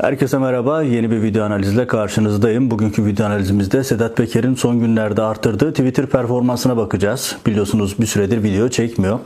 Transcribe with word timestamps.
Herkese 0.00 0.38
merhaba. 0.38 0.82
Yeni 0.82 1.10
bir 1.10 1.22
video 1.22 1.44
analizle 1.44 1.86
karşınızdayım. 1.86 2.70
Bugünkü 2.70 3.04
video 3.04 3.26
analizimizde 3.26 3.84
Sedat 3.84 4.16
Peker'in 4.16 4.54
son 4.54 4.80
günlerde 4.80 5.22
arttırdığı 5.22 5.70
Twitter 5.70 6.06
performansına 6.06 6.76
bakacağız. 6.76 7.36
Biliyorsunuz 7.46 8.00
bir 8.00 8.06
süredir 8.06 8.42
video 8.42 8.68
çekmiyor. 8.68 9.18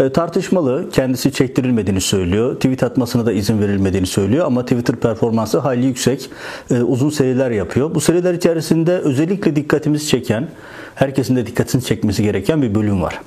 E, 0.00 0.12
tartışmalı. 0.12 0.90
Kendisi 0.92 1.32
çektirilmediğini 1.32 2.00
söylüyor. 2.00 2.54
Tweet 2.54 2.82
atmasına 2.82 3.26
da 3.26 3.32
izin 3.32 3.60
verilmediğini 3.60 4.06
söylüyor. 4.06 4.46
Ama 4.46 4.62
Twitter 4.62 4.96
performansı 4.96 5.58
hayli 5.58 5.86
yüksek. 5.86 6.30
E, 6.70 6.82
uzun 6.82 7.10
seriler 7.10 7.50
yapıyor. 7.50 7.94
Bu 7.94 8.00
seriler 8.00 8.34
içerisinde 8.34 8.98
özellikle 8.98 9.56
dikkatimizi 9.56 10.06
çeken, 10.06 10.48
herkesin 10.94 11.36
de 11.36 11.46
dikkatini 11.46 11.82
çekmesi 11.82 12.22
gereken 12.22 12.62
bir 12.62 12.74
bölüm 12.74 13.02
var. 13.02 13.20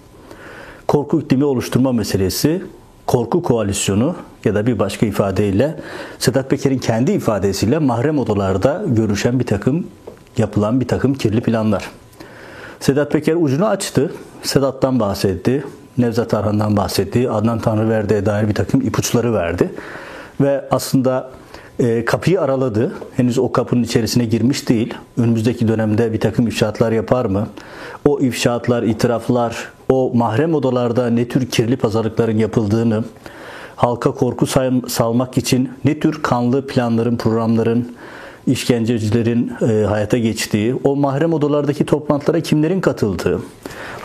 Korku 0.87 1.21
iklimi 1.21 1.45
oluşturma 1.45 1.91
meselesi 1.91 2.61
korku 3.07 3.43
koalisyonu 3.43 4.15
ya 4.45 4.55
da 4.55 4.65
bir 4.65 4.79
başka 4.79 5.05
ifadeyle 5.05 5.79
Sedat 6.19 6.49
Peker'in 6.49 6.79
kendi 6.79 7.11
ifadesiyle 7.11 7.77
mahrem 7.77 8.19
odalarda 8.19 8.83
görüşen 8.87 9.39
bir 9.39 9.45
takım 9.45 9.87
yapılan 10.37 10.79
bir 10.79 10.87
takım 10.87 11.13
kirli 11.13 11.41
planlar. 11.41 11.91
Sedat 12.79 13.11
Peker 13.11 13.35
ucunu 13.35 13.65
açtı. 13.65 14.13
Sedat'tan 14.43 14.99
bahsetti. 14.99 15.63
Nevzat 15.97 16.33
Arhan'dan 16.33 16.77
bahsetti. 16.77 17.29
Adnan 17.29 17.59
Tanrıverdi'ye 17.59 18.25
dair 18.25 18.47
bir 18.47 18.53
takım 18.53 18.81
ipuçları 18.81 19.33
verdi. 19.33 19.71
Ve 20.41 20.65
aslında 20.71 21.31
e, 21.79 22.05
kapıyı 22.05 22.41
araladı. 22.41 22.91
Henüz 23.15 23.37
o 23.37 23.51
kapının 23.51 23.83
içerisine 23.83 24.25
girmiş 24.25 24.69
değil. 24.69 24.93
Önümüzdeki 25.17 25.67
dönemde 25.67 26.13
bir 26.13 26.19
takım 26.19 26.47
ifşaatlar 26.47 26.91
yapar 26.91 27.25
mı? 27.25 27.47
O 28.05 28.19
ifşaatlar, 28.19 28.83
itiraflar, 28.83 29.69
o 29.89 30.11
mahrem 30.13 30.55
odalarda 30.55 31.09
ne 31.09 31.27
tür 31.27 31.49
kirli 31.49 31.77
pazarlıkların 31.77 32.37
yapıldığını, 32.37 33.03
halka 33.75 34.11
korku 34.11 34.45
salmak 34.87 35.37
için 35.37 35.69
ne 35.85 35.99
tür 35.99 36.23
kanlı 36.23 36.67
planların, 36.67 37.17
programların, 37.17 37.95
işkencecilerin 38.47 39.51
e, 39.61 39.85
hayata 39.85 40.17
geçtiği, 40.17 40.75
o 40.83 40.95
mahrem 40.95 41.33
odalardaki 41.33 41.85
toplantılara 41.85 42.39
kimlerin 42.39 42.81
katıldığı, 42.81 43.41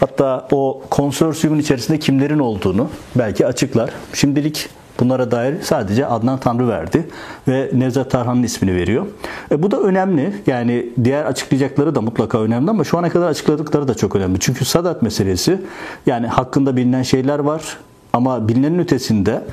hatta 0.00 0.48
o 0.52 0.82
konsorsiyumun 0.90 1.60
içerisinde 1.60 1.98
kimlerin 1.98 2.38
olduğunu 2.38 2.88
belki 3.14 3.46
açıklar. 3.46 3.90
Şimdilik 4.14 4.68
Bunlara 5.00 5.30
dair 5.30 5.54
sadece 5.62 6.06
Adnan 6.06 6.40
Tanrı 6.40 6.68
verdi 6.68 7.08
ve 7.48 7.70
Nevzat 7.72 8.10
Tarhan'ın 8.10 8.42
ismini 8.42 8.76
veriyor. 8.76 9.06
E, 9.50 9.62
bu 9.62 9.70
da 9.70 9.80
önemli. 9.80 10.32
Yani 10.46 10.86
diğer 11.04 11.24
açıklayacakları 11.24 11.94
da 11.94 12.00
mutlaka 12.00 12.38
önemli 12.40 12.70
ama 12.70 12.84
şu 12.84 12.98
ana 12.98 13.08
kadar 13.08 13.28
açıkladıkları 13.28 13.88
da 13.88 13.94
çok 13.94 14.16
önemli. 14.16 14.40
Çünkü 14.40 14.64
Sadat 14.64 15.02
meselesi 15.02 15.60
yani 16.06 16.26
hakkında 16.26 16.76
bilinen 16.76 17.02
şeyler 17.02 17.38
var 17.38 17.76
ama 18.12 18.48
bilinenin 18.48 18.78
ötesinde 18.78 19.44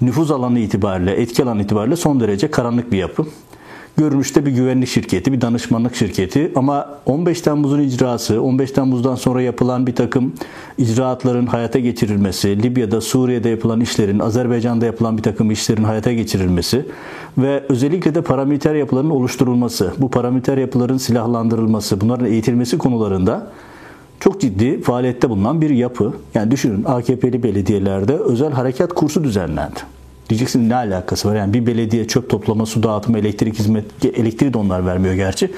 nüfuz 0.00 0.30
alanı 0.30 0.58
itibariyle, 0.58 1.12
etki 1.12 1.42
alanı 1.42 1.62
itibariyle 1.62 1.96
son 1.96 2.20
derece 2.20 2.50
karanlık 2.50 2.92
bir 2.92 2.98
yapı 2.98 3.24
görünüşte 3.96 4.46
bir 4.46 4.50
güvenlik 4.50 4.88
şirketi, 4.88 5.32
bir 5.32 5.40
danışmanlık 5.40 5.94
şirketi 5.94 6.52
ama 6.54 6.88
15 7.06 7.40
Temmuz'un 7.40 7.80
icrası, 7.80 8.42
15 8.42 8.70
Temmuz'dan 8.70 9.14
sonra 9.14 9.42
yapılan 9.42 9.86
bir 9.86 9.94
takım 9.94 10.32
icraatların 10.78 11.46
hayata 11.46 11.78
geçirilmesi, 11.78 12.62
Libya'da, 12.62 13.00
Suriye'de 13.00 13.48
yapılan 13.48 13.80
işlerin, 13.80 14.18
Azerbaycan'da 14.18 14.86
yapılan 14.86 15.18
bir 15.18 15.22
takım 15.22 15.50
işlerin 15.50 15.84
hayata 15.84 16.12
geçirilmesi 16.12 16.86
ve 17.38 17.62
özellikle 17.68 18.14
de 18.14 18.22
paramiliter 18.22 18.74
yapıların 18.74 19.10
oluşturulması, 19.10 19.92
bu 19.98 20.10
paramiliter 20.10 20.58
yapıların 20.58 20.98
silahlandırılması, 20.98 22.00
bunların 22.00 22.26
eğitilmesi 22.26 22.78
konularında 22.78 23.50
çok 24.20 24.40
ciddi 24.40 24.82
faaliyette 24.82 25.30
bulunan 25.30 25.60
bir 25.60 25.70
yapı. 25.70 26.12
Yani 26.34 26.50
düşünün 26.50 26.84
AKP'li 26.84 27.42
belediyelerde 27.42 28.16
özel 28.16 28.52
harekat 28.52 28.92
kursu 28.92 29.24
düzenlendi. 29.24 29.93
Diyeceksin 30.34 30.68
ne 30.68 30.74
alakası 30.74 31.28
var? 31.28 31.36
Yani 31.36 31.54
bir 31.54 31.66
belediye 31.66 32.06
çöp 32.06 32.30
toplama, 32.30 32.66
su 32.66 32.82
dağıtımı, 32.82 33.18
elektrik 33.18 33.58
hizmet, 33.58 34.04
elektriği 34.04 34.54
de 34.54 34.58
onlar 34.58 34.86
vermiyor 34.86 35.14
gerçi. 35.14 35.50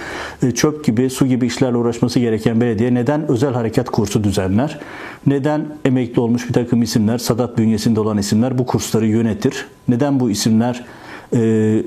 E, 0.43 0.51
çöp 0.51 0.85
gibi, 0.85 1.11
su 1.11 1.27
gibi 1.27 1.47
işlerle 1.47 1.77
uğraşması 1.77 2.21
gereken 2.21 2.61
belediye 2.61 2.95
neden 2.95 3.29
özel 3.31 3.53
harekat 3.53 3.91
kursu 3.91 4.25
düzenler? 4.25 4.79
Neden 5.27 5.67
emekli 5.85 6.21
olmuş 6.21 6.49
bir 6.49 6.53
takım 6.53 6.83
isimler, 6.83 7.19
Sadat 7.19 7.59
bünyesinde 7.59 8.01
olan 8.01 8.19
isimler 8.19 8.59
bu 8.59 8.67
kursları 8.67 9.07
yönetir? 9.07 9.67
Neden 9.89 10.21
bu 10.21 10.31
isimler 10.31 10.85
e, 11.33 11.83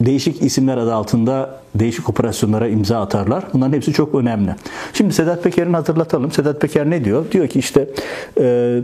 değişik 0.00 0.42
isimler 0.42 0.76
adı 0.76 0.94
altında 0.94 1.60
değişik 1.74 2.08
operasyonlara 2.08 2.68
imza 2.68 3.00
atarlar. 3.00 3.44
Bunların 3.52 3.72
hepsi 3.72 3.92
çok 3.92 4.14
önemli. 4.14 4.54
Şimdi 4.92 5.14
Sedat 5.14 5.44
Peker'in 5.44 5.72
hatırlatalım. 5.72 6.32
Sedat 6.32 6.60
Peker 6.60 6.90
ne 6.90 7.04
diyor? 7.04 7.30
Diyor 7.32 7.48
ki 7.48 7.58
işte 7.58 7.88
e, 8.40 8.80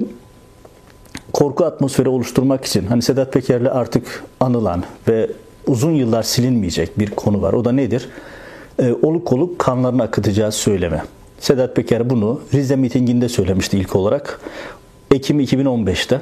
korku 1.33 1.65
atmosferi 1.65 2.09
oluşturmak 2.09 2.65
için 2.65 2.87
hani 2.87 3.03
Sedat 3.03 3.33
Peker'le 3.33 3.67
artık 3.67 4.25
anılan 4.41 4.85
ve 5.09 5.31
uzun 5.67 5.91
yıllar 5.91 6.23
silinmeyecek 6.23 6.99
bir 6.99 7.11
konu 7.11 7.43
var. 7.43 7.53
O 7.53 7.65
da 7.65 7.73
nedir? 7.73 8.09
E, 8.79 8.93
oluk 9.03 9.33
oluk 9.33 9.59
kanlarını 9.59 10.03
akıtacağız 10.03 10.55
söyleme. 10.55 11.03
Sedat 11.41 11.77
Peker 11.77 12.11
bunu 12.11 12.41
Rize 12.55 12.77
mitinginde 12.77 13.29
söylemişti 13.29 13.79
ilk 13.79 13.97
olarak. 13.97 14.41
Ekim 15.11 15.41
2015'te. 15.41 16.21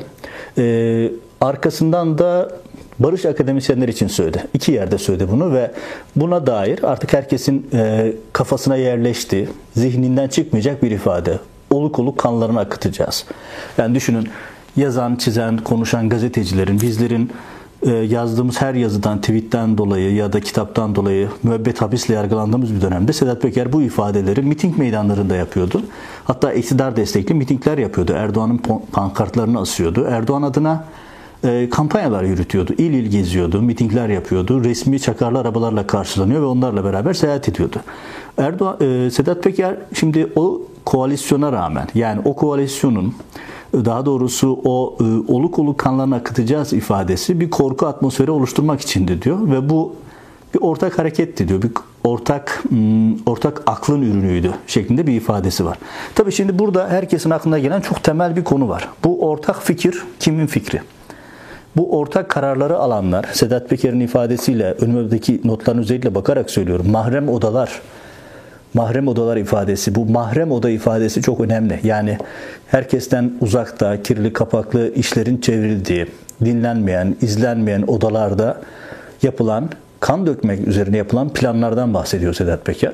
E, 0.59 1.11
arkasından 1.41 2.19
da 2.19 2.51
Barış 2.99 3.25
akademisyenler 3.25 3.89
için 3.89 4.09
söyledi. 4.09 4.45
İki 4.55 4.73
yerde 4.73 4.99
söyledi 4.99 5.27
bunu 5.33 5.53
ve 5.53 5.71
buna 6.17 6.47
dair 6.47 6.83
artık 6.83 7.13
herkesin 7.13 7.67
e, 7.73 8.13
kafasına 8.33 8.77
yerleşti, 8.77 9.49
zihninden 9.77 10.29
çıkmayacak 10.29 10.83
bir 10.83 10.91
ifade. 10.91 11.39
Oluk 11.71 11.99
oluk 11.99 12.19
kanlarını 12.19 12.61
akıtacağız. 12.61 13.25
Yani 13.79 13.95
düşünün 13.95 14.29
yazan, 14.77 15.17
çizen, 15.17 15.59
konuşan 15.59 16.09
gazetecilerin, 16.09 16.81
bizlerin 16.81 17.31
e, 17.83 17.91
yazdığımız 17.91 18.61
her 18.61 18.75
yazıdan, 18.75 19.21
tweetten 19.21 19.79
dolayı 19.79 20.15
ya 20.15 20.33
da 20.33 20.41
kitaptan 20.41 20.95
dolayı 20.95 21.29
müebbet 21.43 21.83
hapisle 21.83 22.15
yargılandığımız 22.15 22.75
bir 22.75 22.81
dönemde 22.81 23.13
Sedat 23.13 23.43
Peker 23.43 23.73
bu 23.73 23.83
ifadeleri 23.83 24.43
miting 24.43 24.79
meydanlarında 24.79 25.37
yapıyordu. 25.37 25.83
Hatta 26.25 26.53
iktidar 26.53 26.97
destekli 26.97 27.35
mitingler 27.35 27.79
yapıyordu. 27.79 28.13
Erdoğan'ın 28.13 28.61
pankartlarını 28.93 29.61
asıyordu. 29.61 30.07
Erdoğan 30.09 30.43
adına 30.43 30.85
e, 31.45 31.69
kampanyalar 31.71 32.25
yürütüyordu. 32.25 32.73
İl 32.73 32.93
il 32.93 33.11
geziyordu, 33.11 33.63
mitingler 33.63 34.09
yapıyordu. 34.09 34.65
Resmi 34.65 35.01
çakarlı 35.01 35.39
arabalarla 35.39 35.87
karşılanıyor 35.87 36.41
ve 36.41 36.47
onlarla 36.47 36.85
beraber 36.85 37.15
seyahat 37.15 37.49
ediyordu. 37.49 37.77
Erdoğan, 38.39 38.77
e, 38.81 39.11
Sedat 39.11 39.43
Peker 39.43 39.77
şimdi 39.95 40.33
o 40.37 40.63
koalisyona 40.85 41.53
rağmen 41.53 41.89
yani 41.95 42.21
o 42.25 42.37
koalisyonun 42.37 43.15
daha 43.85 44.07
doğrusu 44.07 44.61
o 44.65 44.97
e, 45.01 45.33
oluk 45.33 45.59
oluk 45.59 45.79
kanlarını 45.79 46.15
akıtacağız 46.15 46.73
ifadesi 46.73 47.41
bir 47.41 47.51
korku 47.51 47.87
atmosferi 47.87 48.31
oluşturmak 48.31 48.81
içindi 48.81 49.23
diyor 49.23 49.51
ve 49.51 49.69
bu 49.71 49.95
bir 50.55 50.61
ortak 50.61 50.99
hareketti 50.99 51.49
diyor. 51.49 51.63
Bir 51.63 51.71
ortak 52.05 52.65
hmm, 52.69 53.29
ortak 53.29 53.63
aklın 53.67 54.03
ürünüydü 54.03 54.51
şeklinde 54.67 55.07
bir 55.07 55.13
ifadesi 55.13 55.65
var. 55.65 55.79
Tabi 56.15 56.33
şimdi 56.33 56.59
burada 56.59 56.89
herkesin 56.89 57.31
aklına 57.31 57.59
gelen 57.59 57.81
çok 57.81 58.03
temel 58.03 58.37
bir 58.37 58.45
konu 58.45 58.69
var. 58.69 58.89
Bu 59.05 59.29
ortak 59.29 59.63
fikir 59.63 60.03
kimin 60.21 60.47
fikri? 60.47 60.81
Bu 61.77 61.99
ortak 61.99 62.29
kararları 62.29 62.79
alanlar, 62.79 63.25
Sedat 63.33 63.71
Peker'in 63.71 64.01
ifadesiyle 64.01 64.73
önümüzdeki 64.73 65.41
notların 65.45 65.79
özellikle 65.79 66.15
bakarak 66.15 66.51
söylüyorum. 66.51 66.91
Mahrem 66.91 67.29
odalar 67.29 67.81
mahrem 68.75 69.09
odalar 69.09 69.37
ifadesi, 69.37 69.95
bu 69.95 70.07
mahrem 70.07 70.53
oda 70.53 70.71
ifadesi 70.71 71.23
çok 71.23 71.41
önemli. 71.41 71.81
Yani 71.83 72.19
herkesten 72.67 73.33
uzakta, 73.41 74.03
kirli 74.03 74.33
kapaklı 74.33 74.95
işlerin 74.95 75.39
çevrildiği, 75.39 76.07
dinlenmeyen, 76.45 77.17
izlenmeyen 77.21 77.83
odalarda 77.83 78.61
yapılan, 79.23 79.71
kan 80.01 80.27
dökmek 80.27 80.69
üzerine 80.69 80.97
yapılan 80.97 81.29
planlardan 81.29 81.95
bahsediyor 81.95 82.35
Sedat 82.35 82.65
Peker. 82.65 82.93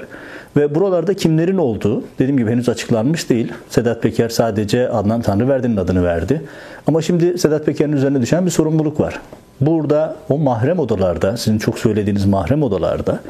Ve 0.57 0.75
buralarda 0.75 1.15
kimlerin 1.15 1.59
olduğu, 1.59 2.05
dediğim 2.19 2.39
gibi 2.39 2.51
henüz 2.51 2.69
açıklanmış 2.69 3.31
değil. 3.31 3.53
Sedat 3.69 4.03
Peker 4.03 4.29
sadece 4.29 4.89
Adnan 4.89 5.23
Tanrıverdi'nin 5.23 5.77
adını 5.77 6.05
verdi. 6.05 6.43
Ama 6.87 7.03
şimdi 7.03 7.39
Sedat 7.39 7.67
Peker'in 7.67 7.93
üzerine 7.93 8.23
düşen 8.23 8.47
bir 8.47 8.51
sorumluluk 8.51 9.01
var. 9.01 9.21
Burada 9.61 10.17
o 10.29 10.39
mahrem 10.39 10.79
odalarda, 10.79 11.37
sizin 11.37 11.59
çok 11.59 11.79
söylediğiniz 11.79 12.27
mahrem 12.27 12.63
odalarda 12.63 13.21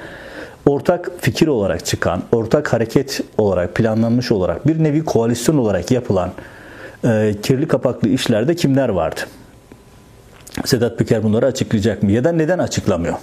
ortak 0.66 1.10
fikir 1.20 1.46
olarak 1.46 1.86
çıkan, 1.86 2.22
ortak 2.32 2.72
hareket 2.72 3.20
olarak 3.38 3.74
planlanmış 3.74 4.32
olarak 4.32 4.66
bir 4.66 4.84
nevi 4.84 5.04
koalisyon 5.04 5.58
olarak 5.58 5.90
yapılan 5.90 6.32
e, 7.04 7.34
kirli 7.42 7.68
kapaklı 7.68 8.08
işlerde 8.08 8.54
kimler 8.54 8.88
vardı? 8.88 9.20
Sedat 10.64 10.98
Peker 10.98 11.22
bunları 11.22 11.46
açıklayacak 11.46 12.02
mı? 12.02 12.12
Ya 12.12 12.24
da 12.24 12.32
neden 12.32 12.58
açıklamıyor? 12.58 13.14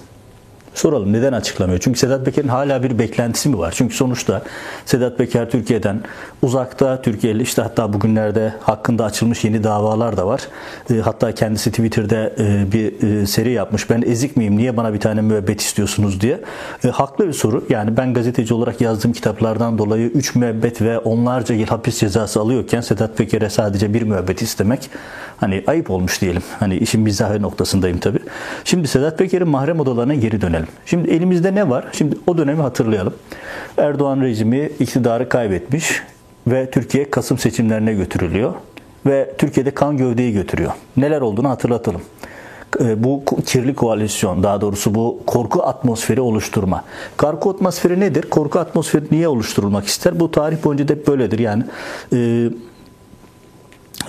Soralım 0.78 1.14
neden 1.14 1.34
açıklamıyor? 1.34 1.80
Çünkü 1.80 2.00
Sedat 2.00 2.26
Peker'in 2.26 2.48
hala 2.48 2.84
bir 2.84 3.00
beklentisi 3.00 3.50
mi 3.50 3.58
var? 3.58 3.74
Çünkü 3.78 3.96
sonuçta 3.96 4.42
Sedat 4.86 5.18
Peker 5.18 5.50
Türkiye'den 5.50 6.02
uzakta, 6.42 7.02
Türkiye'li 7.02 7.44
işte 7.44 7.62
hatta 7.62 7.94
bugünlerde 7.94 8.54
hakkında 8.62 9.06
açılmış 9.06 9.44
yeni 9.44 9.64
davalar 9.64 10.18
da 10.18 10.28
var. 10.28 10.42
E, 10.90 10.94
hatta 10.94 11.32
kendisi 11.32 11.70
Twitter'da 11.70 12.16
e, 12.44 12.72
bir 12.72 13.04
e, 13.22 13.26
seri 13.26 13.52
yapmış. 13.52 13.90
Ben 13.90 14.02
ezik 14.02 14.38
miyim? 14.38 14.58
Niye 14.58 14.78
bana 14.78 14.94
bir 14.94 15.00
tane 15.00 15.22
müebbet 15.22 15.62
istiyorsunuz 15.62 16.22
diye. 16.22 16.42
Haklı 16.92 17.28
bir 17.28 17.34
soru. 17.34 17.66
Yani 17.70 17.98
ben 17.98 18.14
gazeteci 18.14 18.54
olarak 18.54 18.82
yazdığım 18.82 19.14
kitaplardan 19.14 19.78
dolayı 19.78 20.08
3 20.08 20.36
müebbet 20.36 20.82
ve 20.82 21.00
onlarca 21.00 21.56
yıl 21.56 21.68
hapis 21.68 22.00
cezası 22.00 22.40
alıyorken 22.40 22.82
Sedat 22.82 23.18
Peker'e 23.18 23.50
sadece 23.50 23.94
bir 23.94 24.02
müebbet 24.02 24.42
istemek 24.42 24.90
hani 25.38 25.64
ayıp 25.68 25.90
olmuş 25.90 26.22
diyelim. 26.22 26.44
Hani 26.60 26.78
işin 26.78 27.02
mizahı 27.02 27.42
noktasındayım 27.42 28.00
tabii. 28.00 28.20
Şimdi 28.64 28.88
Sedat 28.88 29.18
Peker'in 29.18 29.48
mahrem 29.48 29.80
odalarına 29.80 30.14
geri 30.14 30.42
dönelim. 30.42 30.67
Şimdi 30.86 31.12
elimizde 31.12 31.56
ne 31.56 31.70
var? 31.70 31.86
Şimdi 31.92 32.16
o 32.28 32.38
dönemi 32.38 32.62
hatırlayalım. 32.62 33.14
Erdoğan 33.78 34.22
rejimi 34.22 34.70
iktidarı 34.80 35.30
kaybetmiş 35.30 36.04
ve 36.48 36.72
Türkiye 36.72 37.10
Kasım 37.10 37.38
seçimlerine 37.38 37.94
götürülüyor 37.94 38.54
ve 39.06 39.34
Türkiye'de 39.38 39.72
kan 39.72 39.98
gövdeyi 39.98 40.34
götürüyor. 40.34 40.72
Neler 40.98 41.22
olduğunu 41.22 41.50
hatırlatalım 41.50 42.02
ee, 42.80 43.04
bu 43.04 43.24
kirli 43.46 43.76
koalisyon 43.76 44.44
daha 44.44 44.62
doğrusu 44.62 44.96
bu 44.96 45.20
korku 45.28 45.64
atmosferi 45.64 46.22
oluşturma. 46.22 46.84
Korku 47.18 47.50
atmosferi 47.50 48.00
nedir? 48.00 48.22
Korku 48.22 48.60
atmosferi 48.60 49.04
niye 49.12 49.28
oluşturulmak 49.28 49.88
ister? 49.88 50.20
Bu 50.20 50.32
tarih 50.32 50.64
boyunca 50.64 50.88
da 50.88 50.94
hep 50.94 51.08
böyledir. 51.08 51.40
Yani 51.40 51.64
e, 52.14 52.50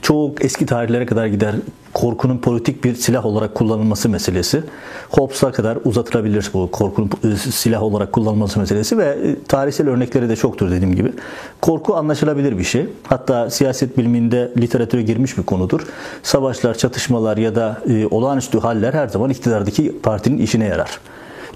çok 0.02 0.44
eski 0.44 0.66
tarihlere 0.66 1.06
kadar 1.06 1.26
gider 1.26 1.54
korkunun 1.98 2.38
politik 2.38 2.84
bir 2.84 2.94
silah 2.94 3.26
olarak 3.26 3.54
kullanılması 3.54 4.08
meselesi. 4.08 4.62
Hobbes'a 5.10 5.52
kadar 5.52 5.78
uzatılabilir 5.84 6.50
bu 6.54 6.70
korkunun 6.70 7.10
e, 7.24 7.36
silah 7.36 7.82
olarak 7.82 8.12
kullanılması 8.12 8.60
meselesi 8.60 8.98
ve 8.98 9.04
e, 9.04 9.44
tarihsel 9.48 9.88
örnekleri 9.88 10.28
de 10.28 10.36
çoktur 10.36 10.70
dediğim 10.70 10.94
gibi. 10.94 11.12
Korku 11.60 11.96
anlaşılabilir 11.96 12.58
bir 12.58 12.64
şey. 12.64 12.86
Hatta 13.06 13.50
siyaset 13.50 13.98
biliminde 13.98 14.52
literatüre 14.56 15.02
girmiş 15.02 15.38
bir 15.38 15.42
konudur. 15.42 15.80
Savaşlar, 16.22 16.78
çatışmalar 16.78 17.36
ya 17.36 17.54
da 17.54 17.82
e, 17.88 18.06
olağanüstü 18.06 18.58
haller 18.58 18.94
her 18.94 19.08
zaman 19.08 19.30
iktidardaki 19.30 19.98
partinin 20.02 20.38
işine 20.38 20.64
yarar. 20.64 21.00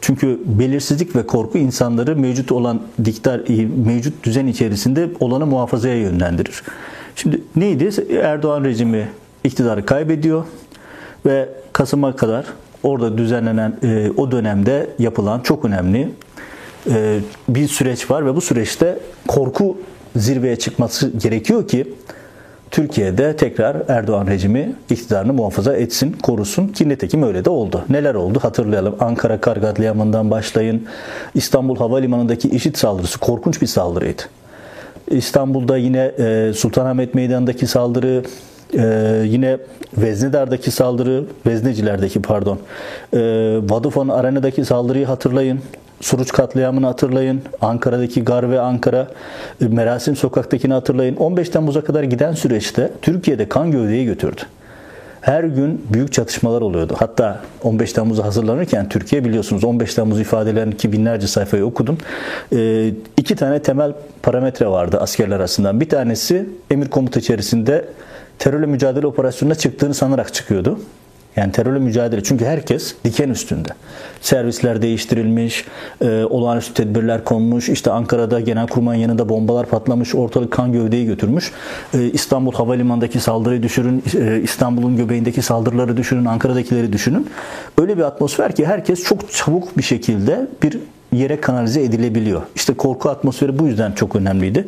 Çünkü 0.01 0.41
belirsizlik 0.47 1.17
ve 1.17 1.27
korku 1.27 1.59
insanları 1.59 2.17
mevcut 2.17 2.53
olan 2.53 2.81
diktar, 3.05 3.41
mevcut 3.87 4.25
düzen 4.25 4.47
içerisinde 4.47 5.11
olanı 5.21 5.47
muhafazaya 5.47 5.97
yönlendirir. 5.97 6.63
Şimdi 7.17 7.43
neydi? 7.57 7.91
Erdoğan 8.23 8.65
rejimi 8.65 9.09
iktidarı 9.45 9.87
kaybediyor 9.87 10.45
ve 11.27 11.49
Kasım'a 11.73 12.17
kadar 12.17 12.47
orada 12.83 13.19
düzenlenen 13.19 13.77
e, 13.83 14.11
o 14.17 14.31
dönemde 14.31 14.91
yapılan 14.99 15.41
çok 15.41 15.65
önemli 15.65 16.09
e, 16.91 17.19
bir 17.49 17.69
süreç 17.69 18.11
var 18.11 18.27
ve 18.27 18.37
bu 18.37 18.41
süreçte 18.41 18.99
korku 19.29 19.79
zirveye 20.17 20.57
çıkması 20.57 21.11
gerekiyor 21.11 21.69
ki 21.69 21.95
Türkiye'de 22.73 23.37
tekrar 23.37 23.77
Erdoğan 23.89 24.27
rejimi 24.27 24.73
iktidarını 24.91 25.33
muhafaza 25.33 25.77
etsin, 25.77 26.13
korusun 26.23 26.69
ki 26.69 26.89
nitekim 26.89 27.23
öyle 27.23 27.45
de 27.45 27.51
oldu. 27.51 27.85
Neler 27.89 28.15
oldu 28.15 28.39
hatırlayalım. 28.43 28.97
Ankara 29.01 29.41
Kargatlimanı'ndan 29.41 30.31
başlayın. 30.31 30.87
İstanbul 31.35 31.77
Havalimanı'ndaki 31.77 32.49
işit 32.49 32.79
saldırısı 32.79 33.19
korkunç 33.19 33.63
bir 33.63 33.67
saldırıydı. 33.67 34.23
İstanbul'da 35.11 35.77
yine 35.77 36.13
e, 36.19 36.53
Sultanahmet 36.53 37.15
Meydanı'ndaki 37.15 37.67
saldırı, 37.67 38.23
e, 38.79 39.23
yine 39.27 39.59
Veznedar'daki 39.97 40.71
saldırı, 40.71 41.25
Veznecilerdeki 41.47 42.23
pardon, 42.23 42.59
e, 43.13 43.19
Vodafone 43.69 44.13
Arena'daki 44.13 44.65
saldırıyı 44.65 45.07
hatırlayın. 45.07 45.61
Suruç 46.01 46.33
katliamını 46.33 46.87
hatırlayın. 46.87 47.43
Ankara'daki 47.61 48.25
Gar 48.25 48.51
ve 48.51 48.61
Ankara 48.61 49.09
Merasim 49.61 50.17
Sokak'takini 50.17 50.73
hatırlayın. 50.73 51.17
15 51.17 51.49
Temmuz'a 51.49 51.85
kadar 51.85 52.03
giden 52.03 52.33
süreçte 52.33 52.91
Türkiye'de 53.03 53.49
kan 53.49 53.71
gövdeyi 53.71 54.05
götürdü 54.05 54.43
her 55.23 55.45
gün 55.45 55.85
büyük 55.93 56.13
çatışmalar 56.13 56.61
oluyordu. 56.61 56.95
Hatta 56.99 57.41
15 57.63 57.93
Temmuz'a 57.93 58.25
hazırlanırken 58.25 58.89
Türkiye 58.89 59.25
biliyorsunuz 59.25 59.65
15 59.65 59.95
Temmuz 59.95 60.21
ifadelerini 60.21 60.77
ki 60.77 60.93
binlerce 60.93 61.27
sayfayı 61.27 61.65
okudum. 61.65 61.99
E, 62.53 62.91
iki 63.17 63.37
tane 63.37 63.63
temel 63.63 63.93
parametre 64.23 64.67
vardı 64.67 64.99
askerler 65.01 65.37
arasından. 65.37 65.81
Bir 65.81 65.89
tanesi 65.89 66.49
emir 66.71 66.89
komuta 66.89 67.21
içerisinde 67.21 67.85
terörle 68.43 68.67
mücadele 68.67 69.07
operasyonuna 69.07 69.55
çıktığını 69.55 69.95
sanarak 69.95 70.35
çıkıyordu. 70.35 70.79
Yani 71.37 71.53
terörle 71.53 71.79
mücadele. 71.79 72.23
Çünkü 72.23 72.45
herkes 72.45 72.95
diken 73.05 73.29
üstünde. 73.29 73.69
Servisler 74.21 74.83
değiştirilmiş, 74.83 75.65
e, 76.01 76.25
olağanüstü 76.25 76.75
tedbirler 76.75 77.25
konmuş. 77.25 77.69
İşte 77.69 77.91
Ankara'da 77.91 78.41
Genelkurmay'ın 78.41 79.01
yanında 79.03 79.29
bombalar 79.29 79.67
patlamış, 79.67 80.15
ortalık 80.15 80.51
kan 80.51 80.73
gövdeyi 80.73 81.07
götürmüş. 81.07 81.53
E, 81.95 82.03
İstanbul 82.05 82.53
Havalimanı'ndaki 82.53 83.21
saldırıyı 83.21 83.63
düşünün, 83.63 84.03
e, 84.15 84.41
İstanbul'un 84.43 84.97
göbeğindeki 84.97 85.43
saldırıları 85.43 85.97
düşünün, 85.97 86.25
Ankara'dakileri 86.25 86.93
düşünün. 86.93 87.31
Öyle 87.79 87.97
bir 87.97 88.03
atmosfer 88.03 88.55
ki 88.55 88.67
herkes 88.67 89.05
çok 89.05 89.33
çabuk 89.33 89.79
bir 89.79 89.83
şekilde 89.83 90.47
bir 90.63 90.79
yere 91.13 91.41
kanalize 91.41 91.83
edilebiliyor. 91.83 92.43
İşte 92.55 92.75
korku 92.75 93.11
atmosferi 93.11 93.59
bu 93.59 93.67
yüzden 93.67 93.93
çok 93.93 94.17
önemliydi. 94.17 94.67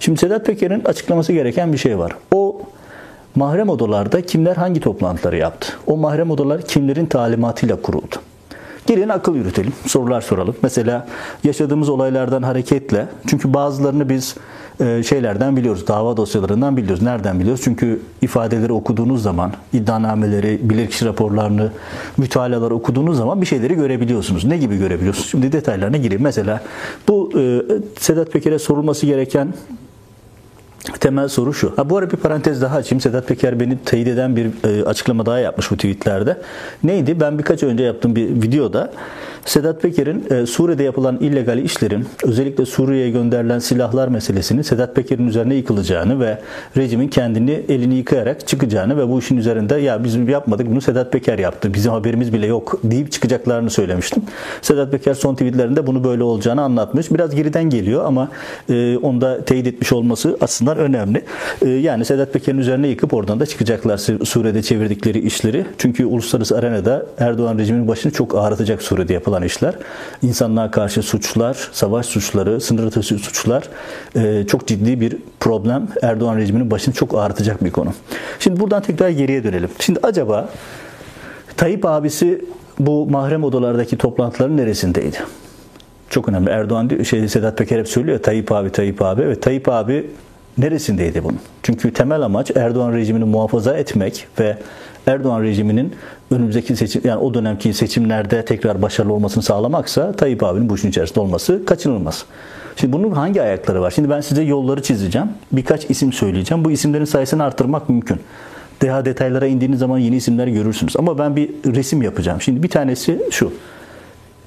Şimdi 0.00 0.20
Sedat 0.20 0.46
Peker'in 0.46 0.84
açıklaması 0.84 1.32
gereken 1.32 1.72
bir 1.72 1.78
şey 1.78 1.98
var. 1.98 2.12
O 2.34 2.60
Mahrem 3.36 3.68
odalarda 3.68 4.22
kimler 4.22 4.56
hangi 4.56 4.80
toplantıları 4.80 5.36
yaptı? 5.36 5.72
O 5.86 5.96
mahrem 5.96 6.30
odalar 6.30 6.62
kimlerin 6.62 7.06
talimatıyla 7.06 7.82
kuruldu? 7.82 8.16
Gelin 8.86 9.08
akıl 9.08 9.36
yürütelim, 9.36 9.72
sorular 9.86 10.20
soralım. 10.20 10.56
Mesela 10.62 11.06
yaşadığımız 11.44 11.88
olaylardan 11.88 12.42
hareketle, 12.42 13.06
çünkü 13.26 13.54
bazılarını 13.54 14.08
biz 14.08 14.36
e, 14.80 15.02
şeylerden 15.02 15.56
biliyoruz, 15.56 15.86
dava 15.86 16.16
dosyalarından 16.16 16.76
biliyoruz. 16.76 17.02
Nereden 17.02 17.40
biliyoruz? 17.40 17.60
Çünkü 17.64 18.00
ifadeleri 18.22 18.72
okuduğunuz 18.72 19.22
zaman, 19.22 19.52
iddianameleri, 19.72 20.60
bilirkişi 20.62 21.04
raporlarını, 21.04 21.72
mütalaları 22.16 22.74
okuduğunuz 22.74 23.16
zaman 23.16 23.40
bir 23.40 23.46
şeyleri 23.46 23.74
görebiliyorsunuz. 23.74 24.44
Ne 24.44 24.56
gibi 24.56 24.78
görebiliyorsunuz? 24.78 25.30
Şimdi 25.30 25.52
detaylarına 25.52 25.96
gireyim. 25.96 26.22
Mesela 26.22 26.60
bu 27.08 27.32
e, 27.40 27.62
Sedat 28.00 28.32
Peker'e 28.32 28.58
sorulması 28.58 29.06
gereken 29.06 29.48
Temel 31.00 31.28
soru 31.28 31.54
şu. 31.54 31.72
Ha, 31.76 31.90
bu 31.90 31.96
arada 31.96 32.10
bir 32.10 32.16
parantez 32.16 32.62
daha 32.62 32.76
açayım. 32.76 33.00
Sedat 33.00 33.28
Peker 33.28 33.60
beni 33.60 33.78
teyit 33.78 34.08
eden 34.08 34.36
bir 34.36 34.46
e, 34.64 34.84
açıklama 34.84 35.26
daha 35.26 35.38
yapmış 35.38 35.70
bu 35.70 35.76
tweetlerde. 35.76 36.36
Neydi? 36.84 37.20
Ben 37.20 37.38
birkaç 37.38 37.62
önce 37.62 37.84
yaptığım 37.84 38.16
bir 38.16 38.28
videoda 38.28 38.92
Sedat 39.46 39.82
Peker'in 39.82 40.24
e, 40.30 40.46
Suriye'de 40.46 40.82
yapılan 40.82 41.16
illegal 41.16 41.58
işlerin 41.58 42.06
özellikle 42.24 42.66
Suriye'ye 42.66 43.10
gönderilen 43.10 43.58
silahlar 43.58 44.08
meselesini 44.08 44.64
Sedat 44.64 44.96
Peker'in 44.96 45.28
üzerine 45.28 45.54
yıkılacağını 45.54 46.20
ve 46.20 46.38
rejimin 46.76 47.08
kendini 47.08 47.62
elini 47.68 47.94
yıkayarak 47.94 48.48
çıkacağını 48.48 48.96
ve 48.96 49.08
bu 49.08 49.18
işin 49.18 49.36
üzerinde 49.36 49.74
ya 49.74 50.04
biz 50.04 50.16
yapmadık 50.16 50.70
bunu 50.70 50.80
Sedat 50.80 51.12
Peker 51.12 51.38
yaptı. 51.38 51.74
Bizim 51.74 51.92
haberimiz 51.92 52.32
bile 52.32 52.46
yok 52.46 52.80
deyip 52.84 53.12
çıkacaklarını 53.12 53.70
söylemiştim. 53.70 54.22
Sedat 54.62 54.92
Peker 54.92 55.14
son 55.14 55.34
tweetlerinde 55.34 55.86
bunu 55.86 56.04
böyle 56.04 56.22
olacağını 56.22 56.62
anlatmış. 56.62 57.10
Biraz 57.10 57.34
geriden 57.34 57.64
geliyor 57.70 58.04
ama 58.04 58.28
e, 58.70 58.96
onda 58.96 59.44
teyit 59.44 59.66
etmiş 59.66 59.92
olması 59.92 60.36
aslında 60.40 60.74
önemli. 60.74 61.22
E, 61.62 61.68
yani 61.68 62.04
Sedat 62.04 62.32
Peker'in 62.32 62.58
üzerine 62.58 62.88
yıkıp 62.88 63.14
oradan 63.14 63.40
da 63.40 63.46
çıkacaklar 63.46 63.98
Suriye'de 64.24 64.62
çevirdikleri 64.62 65.18
işleri. 65.18 65.66
Çünkü 65.78 66.06
uluslararası 66.06 66.58
arenada 66.58 67.06
Erdoğan 67.18 67.58
rejiminin 67.58 67.88
başını 67.88 68.12
çok 68.12 68.34
ağrıtacak 68.34 68.82
Suriye'de 68.82 69.12
yapılan 69.12 69.35
yapılan 69.36 69.46
işler, 69.46 69.74
insanlığa 70.22 70.70
karşı 70.70 71.02
suçlar, 71.02 71.68
savaş 71.72 72.06
suçları, 72.06 72.60
sınır 72.60 72.86
ötesi 72.86 73.18
suçlar 73.18 73.68
e, 74.16 74.46
çok 74.46 74.66
ciddi 74.66 75.00
bir 75.00 75.16
problem. 75.40 75.88
Erdoğan 76.02 76.36
rejiminin 76.36 76.70
başını 76.70 76.94
çok 76.94 77.14
ağrıtacak 77.14 77.64
bir 77.64 77.70
konu. 77.70 77.92
Şimdi 78.38 78.60
buradan 78.60 78.82
tekrar 78.82 79.08
geriye 79.08 79.44
dönelim. 79.44 79.70
Şimdi 79.78 80.00
acaba 80.02 80.48
Tayyip 81.56 81.84
abisi 81.84 82.44
bu 82.78 83.06
mahrem 83.06 83.44
odalardaki 83.44 83.96
toplantıların 83.96 84.56
neresindeydi? 84.56 85.18
Çok 86.10 86.28
önemli. 86.28 86.50
Erdoğan 86.50 86.90
diyor, 86.90 87.04
şey 87.04 87.28
Sedat 87.28 87.58
Peker 87.58 87.78
hep 87.78 87.88
söylüyor 87.88 88.18
Tayyip 88.18 88.52
abi, 88.52 88.70
Tayyip 88.70 89.02
abi. 89.02 89.28
ve 89.28 89.40
Tayyip 89.40 89.68
abi 89.68 90.10
neresindeydi 90.58 91.24
bunun? 91.24 91.38
Çünkü 91.62 91.92
temel 91.92 92.22
amaç 92.22 92.50
Erdoğan 92.56 92.92
rejimini 92.92 93.24
muhafaza 93.24 93.76
etmek 93.76 94.26
ve 94.40 94.56
Erdoğan 95.06 95.42
rejiminin 95.42 95.94
önümüzdeki 96.30 96.76
seçim 96.76 97.02
yani 97.04 97.18
o 97.18 97.34
dönemki 97.34 97.74
seçimlerde 97.74 98.44
tekrar 98.44 98.82
başarılı 98.82 99.12
olmasını 99.12 99.42
sağlamaksa 99.42 100.12
Tayyip 100.12 100.42
abinin 100.42 100.68
bu 100.68 100.74
işin 100.74 100.88
içerisinde 100.88 101.20
olması 101.20 101.64
kaçınılmaz. 101.64 102.24
Şimdi 102.76 102.92
bunun 102.92 103.10
hangi 103.10 103.42
ayakları 103.42 103.80
var? 103.80 103.90
Şimdi 103.90 104.10
ben 104.10 104.20
size 104.20 104.42
yolları 104.42 104.82
çizeceğim. 104.82 105.28
Birkaç 105.52 105.90
isim 105.90 106.12
söyleyeceğim. 106.12 106.64
Bu 106.64 106.70
isimlerin 106.70 107.04
sayısını 107.04 107.44
arttırmak 107.44 107.88
mümkün. 107.88 108.20
Daha 108.82 109.04
detaylara 109.04 109.46
indiğiniz 109.46 109.78
zaman 109.78 109.98
yeni 109.98 110.16
isimler 110.16 110.46
görürsünüz. 110.46 110.96
Ama 110.96 111.18
ben 111.18 111.36
bir 111.36 111.50
resim 111.66 112.02
yapacağım. 112.02 112.40
Şimdi 112.40 112.62
bir 112.62 112.68
tanesi 112.68 113.20
şu. 113.30 113.52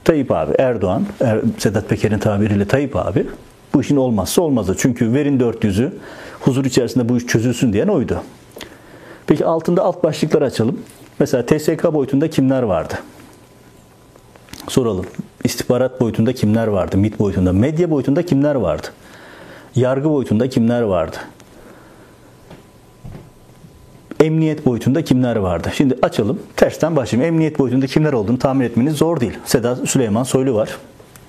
Tayyip 0.03 0.31
abi, 0.31 0.53
Erdoğan, 0.59 1.05
er, 1.21 1.39
Sedat 1.57 1.89
Peker'in 1.89 2.19
tabiriyle 2.19 2.67
Tayyip 2.67 2.95
abi 2.95 3.25
bu 3.73 3.81
işin 3.81 3.95
olmazsa 3.95 4.41
olmazı. 4.41 4.75
Çünkü 4.77 5.13
verin 5.13 5.39
400'ü 5.39 5.91
huzur 6.39 6.65
içerisinde 6.65 7.09
bu 7.09 7.17
iş 7.17 7.25
çözülsün 7.25 7.73
diyen 7.73 7.87
oydu. 7.87 8.21
Peki 9.29 9.45
altında 9.45 9.83
alt 9.83 10.03
başlıklar 10.03 10.41
açalım. 10.41 10.79
Mesela 11.19 11.45
TSK 11.45 11.93
boyutunda 11.93 12.29
kimler 12.29 12.63
vardı? 12.63 12.93
Soralım. 14.67 15.05
istihbarat 15.43 16.01
boyutunda 16.01 16.33
kimler 16.33 16.67
vardı? 16.67 16.97
MİT 16.97 17.19
boyutunda, 17.19 17.53
medya 17.53 17.91
boyutunda 17.91 18.25
kimler 18.25 18.55
vardı? 18.55 18.87
Yargı 19.75 20.09
boyutunda 20.09 20.49
kimler 20.49 20.81
vardı? 20.81 21.17
Emniyet 24.19 24.65
boyutunda 24.65 25.03
kimler 25.03 25.35
vardı? 25.35 25.69
Şimdi 25.73 25.97
açalım. 26.01 26.39
Tersten 26.55 26.95
başlayayım. 26.95 27.33
Emniyet 27.33 27.59
boyutunda 27.59 27.87
kimler 27.87 28.13
olduğunu 28.13 28.39
tahmin 28.39 28.65
etmeniz 28.65 28.95
zor 28.95 29.19
değil. 29.19 29.37
Sedat 29.45 29.89
Süleyman 29.89 30.23
Soylu 30.23 30.55
var. 30.55 30.77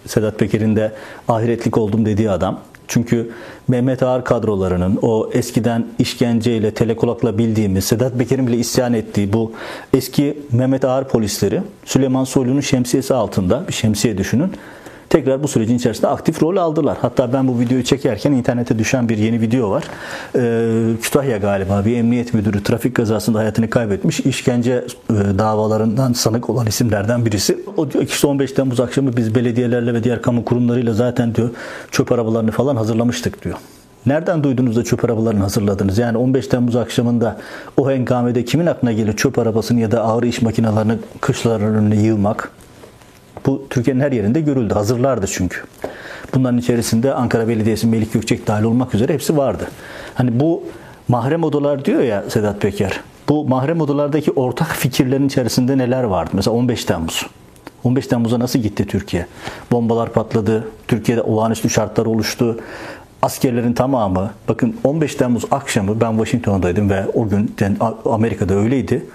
Sedat 0.06 0.38
Peker'in 0.38 0.76
de 0.76 0.92
ahiretlik 1.28 1.78
oldum 1.78 2.06
dediği 2.06 2.30
adam. 2.30 2.60
Çünkü 2.90 3.30
Mehmet 3.68 4.02
Ağar 4.02 4.24
kadrolarının 4.24 4.98
o 5.02 5.30
eskiden 5.32 5.86
işkenceyle, 5.98 6.74
telekolakla 6.74 7.38
bildiğimiz, 7.38 7.84
Sedat 7.84 8.18
Peker'in 8.18 8.46
bile 8.46 8.56
isyan 8.56 8.94
ettiği 8.94 9.32
bu 9.32 9.52
eski 9.94 10.38
Mehmet 10.52 10.84
Ağar 10.84 11.08
polisleri 11.08 11.62
Süleyman 11.84 12.24
Soylu'nun 12.24 12.60
şemsiyesi 12.60 13.14
altında 13.14 13.64
bir 13.68 13.72
şemsiye 13.72 14.18
düşünün 14.18 14.52
tekrar 15.10 15.42
bu 15.42 15.48
sürecin 15.48 15.76
içerisinde 15.76 16.08
aktif 16.08 16.42
rol 16.42 16.56
aldılar. 16.56 16.98
Hatta 17.00 17.32
ben 17.32 17.48
bu 17.48 17.60
videoyu 17.60 17.84
çekerken 17.84 18.32
internete 18.32 18.78
düşen 18.78 19.08
bir 19.08 19.18
yeni 19.18 19.40
video 19.40 19.70
var. 19.70 19.84
Ee, 20.36 20.96
Kütahya 21.02 21.38
galiba 21.38 21.84
bir 21.84 21.96
emniyet 21.96 22.34
müdürü 22.34 22.62
trafik 22.62 22.94
kazasında 22.94 23.38
hayatını 23.38 23.70
kaybetmiş. 23.70 24.20
İşkence 24.20 24.72
e, 25.10 25.14
davalarından 25.38 26.12
sanık 26.12 26.50
olan 26.50 26.66
isimlerden 26.66 27.26
birisi. 27.26 27.58
O 27.76 27.90
diyor 27.90 28.06
ki 28.06 28.10
işte 28.12 28.26
15 28.26 28.52
Temmuz 28.52 28.80
akşamı 28.80 29.16
biz 29.16 29.34
belediyelerle 29.34 29.94
ve 29.94 30.04
diğer 30.04 30.22
kamu 30.22 30.44
kurumlarıyla 30.44 30.92
zaten 30.92 31.34
diyor 31.34 31.50
çöp 31.90 32.12
arabalarını 32.12 32.50
falan 32.50 32.76
hazırlamıştık 32.76 33.44
diyor. 33.44 33.56
Nereden 34.06 34.44
duydunuz 34.44 34.76
da 34.76 34.84
çöp 34.84 35.04
arabalarını 35.04 35.40
hazırladınız? 35.40 35.98
Yani 35.98 36.18
15 36.18 36.46
Temmuz 36.46 36.76
akşamında 36.76 37.36
o 37.76 37.90
hengamede 37.90 38.44
kimin 38.44 38.66
aklına 38.66 38.92
gelir 38.92 39.12
çöp 39.16 39.38
arabasını 39.38 39.80
ya 39.80 39.90
da 39.90 40.02
ağır 40.02 40.22
iş 40.22 40.42
makinelerini 40.42 40.98
kışların 41.20 41.74
önüne 41.74 41.96
yığmak? 42.02 42.50
Bu 43.46 43.66
Türkiye'nin 43.70 44.00
her 44.00 44.12
yerinde 44.12 44.40
görüldü. 44.40 44.74
Hazırlardı 44.74 45.26
çünkü. 45.26 45.60
Bunların 46.34 46.58
içerisinde 46.58 47.14
Ankara 47.14 47.48
Belediyesi, 47.48 47.86
Melik 47.86 48.12
Gökçek 48.12 48.46
dahil 48.46 48.64
olmak 48.64 48.94
üzere 48.94 49.14
hepsi 49.14 49.36
vardı. 49.36 49.68
Hani 50.14 50.40
bu 50.40 50.62
mahrem 51.08 51.44
odalar 51.44 51.84
diyor 51.84 52.02
ya 52.02 52.24
Sedat 52.30 52.60
Peker. 52.60 53.00
Bu 53.28 53.48
mahrem 53.48 53.80
odalardaki 53.80 54.30
ortak 54.30 54.68
fikirlerin 54.68 55.26
içerisinde 55.26 55.78
neler 55.78 56.02
vardı? 56.02 56.30
Mesela 56.32 56.56
15 56.56 56.84
Temmuz. 56.84 57.26
15 57.84 58.06
Temmuz'a 58.06 58.38
nasıl 58.38 58.58
gitti 58.58 58.86
Türkiye? 58.86 59.26
Bombalar 59.72 60.12
patladı. 60.12 60.68
Türkiye'de 60.88 61.22
olağanüstü 61.22 61.70
şartlar 61.70 62.06
oluştu. 62.06 62.60
Askerlerin 63.22 63.72
tamamı, 63.72 64.30
bakın 64.48 64.76
15 64.84 65.14
Temmuz 65.14 65.44
akşamı 65.50 66.00
ben 66.00 66.10
Washington'daydım 66.10 66.90
ve 66.90 67.06
o 67.14 67.28
gün 67.28 67.54
Amerika'da 68.04 68.54
öyleydi. 68.54 69.06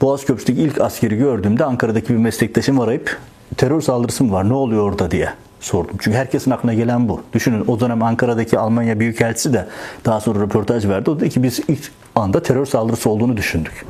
Boğaz 0.00 0.24
Köprüsü'ndeki 0.24 0.62
ilk 0.62 0.80
askeri 0.80 1.16
gördüğümde 1.16 1.64
Ankara'daki 1.64 2.12
bir 2.12 2.18
meslektaşım 2.18 2.80
arayıp 2.80 3.18
terör 3.56 3.80
saldırısı 3.80 4.24
mı 4.24 4.32
var 4.32 4.48
ne 4.48 4.54
oluyor 4.54 4.82
orada 4.82 5.10
diye 5.10 5.28
sordum. 5.60 5.96
Çünkü 5.98 6.16
herkesin 6.18 6.50
aklına 6.50 6.74
gelen 6.74 7.08
bu. 7.08 7.20
Düşünün 7.32 7.64
o 7.66 7.80
dönem 7.80 8.02
Ankara'daki 8.02 8.58
Almanya 8.58 9.00
Büyükelçisi 9.00 9.52
de 9.52 9.66
daha 10.04 10.20
sonra 10.20 10.40
röportaj 10.40 10.88
verdi. 10.88 11.10
O 11.10 11.20
dedi 11.20 11.30
ki 11.30 11.42
biz 11.42 11.60
ilk 11.68 11.92
anda 12.14 12.42
terör 12.42 12.66
saldırısı 12.66 13.10
olduğunu 13.10 13.36
düşündük. 13.36 13.86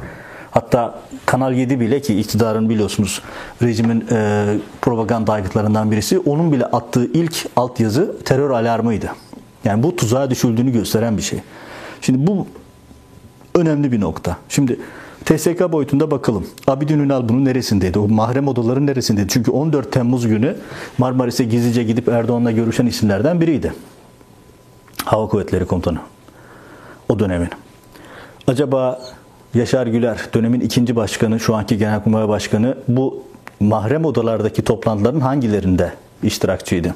Hatta 0.51 0.99
Kanal 1.27 1.53
7 1.53 1.81
bile 1.81 2.01
ki 2.01 2.21
iktidarın 2.21 2.69
biliyorsunuz 2.69 3.23
rejimin 3.63 4.07
e, 4.11 4.47
propaganda 4.83 5.33
aygıtlarından 5.33 5.91
birisi 5.91 6.19
onun 6.19 6.53
bile 6.53 6.67
attığı 6.67 7.05
ilk 7.05 7.47
altyazı 7.57 8.17
terör 8.25 8.51
alarmıydı. 8.51 9.11
Yani 9.65 9.83
bu 9.83 9.97
tuzağa 9.97 10.31
düşüldüğünü 10.31 10.73
gösteren 10.73 11.17
bir 11.17 11.23
şey. 11.23 11.41
Şimdi 12.01 12.27
bu 12.27 12.47
önemli 13.55 13.93
bir 13.93 14.01
nokta. 14.01 14.37
Şimdi 14.49 14.79
TSK 15.27 15.73
boyutunda 15.73 16.11
bakalım. 16.11 16.47
Abidin 16.67 16.99
Ünal 16.99 17.29
bunun 17.29 17.45
neresindeydi? 17.45 17.99
O 17.99 18.09
mahrem 18.09 18.49
odaların 18.49 18.87
neresindeydi? 18.87 19.29
Çünkü 19.29 19.51
14 19.51 19.93
Temmuz 19.93 20.27
günü 20.27 20.57
Marmaris'e 20.99 21.45
gizlice 21.45 21.83
gidip 21.83 22.09
Erdoğan'la 22.09 22.51
görüşen 22.51 22.87
isimlerden 22.87 23.41
biriydi. 23.41 23.73
Hava 25.05 25.29
Kuvvetleri 25.29 25.67
Komutanı. 25.67 25.99
O 27.09 27.19
dönemin. 27.19 27.49
Acaba 28.47 29.01
Yaşar 29.55 29.87
Güler, 29.87 30.19
dönemin 30.35 30.61
ikinci 30.61 30.97
başkanı, 30.97 31.41
şu 31.41 31.55
anki 31.55 31.79
Genelkurmay 31.79 32.29
Başkanı 32.29 32.79
bu 32.89 33.23
mahrem 33.61 34.05
odalardaki 34.05 34.65
toplantıların 34.65 35.21
hangilerinde 35.21 35.93
iştirakçıydı? 36.23 36.95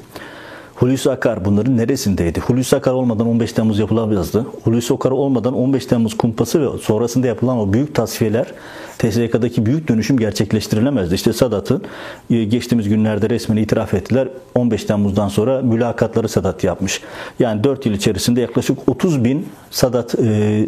Hulusi 0.81 1.11
Akar 1.11 1.45
bunların 1.45 1.77
neresindeydi? 1.77 2.39
Hulusi 2.39 2.75
Akar 2.75 2.91
olmadan 2.91 3.27
15 3.27 3.53
Temmuz 3.53 3.79
yapılamazdı. 3.79 4.45
Hulusi 4.63 4.93
Akar 4.93 5.11
olmadan 5.11 5.53
15 5.53 5.85
Temmuz 5.85 6.17
kumpası 6.17 6.61
ve 6.61 6.77
sonrasında 6.77 7.27
yapılan 7.27 7.57
o 7.57 7.73
büyük 7.73 7.95
tasfiyeler 7.95 8.47
TSK'daki 8.97 9.65
büyük 9.65 9.87
dönüşüm 9.87 10.17
gerçekleştirilemezdi. 10.17 11.15
İşte 11.15 11.33
Sadat'ın 11.33 11.83
e, 12.29 12.43
geçtiğimiz 12.43 12.89
günlerde 12.89 13.29
resmen 13.29 13.57
itiraf 13.57 13.93
ettiler. 13.93 14.27
15 14.55 14.83
Temmuz'dan 14.83 15.27
sonra 15.27 15.61
mülakatları 15.61 16.29
Sadat 16.29 16.63
yapmış. 16.63 17.01
Yani 17.39 17.63
4 17.63 17.85
yıl 17.85 17.93
içerisinde 17.93 18.41
yaklaşık 18.41 18.89
30 18.89 19.23
bin 19.23 19.47
Sadat 19.71 20.15
e, 20.19 20.65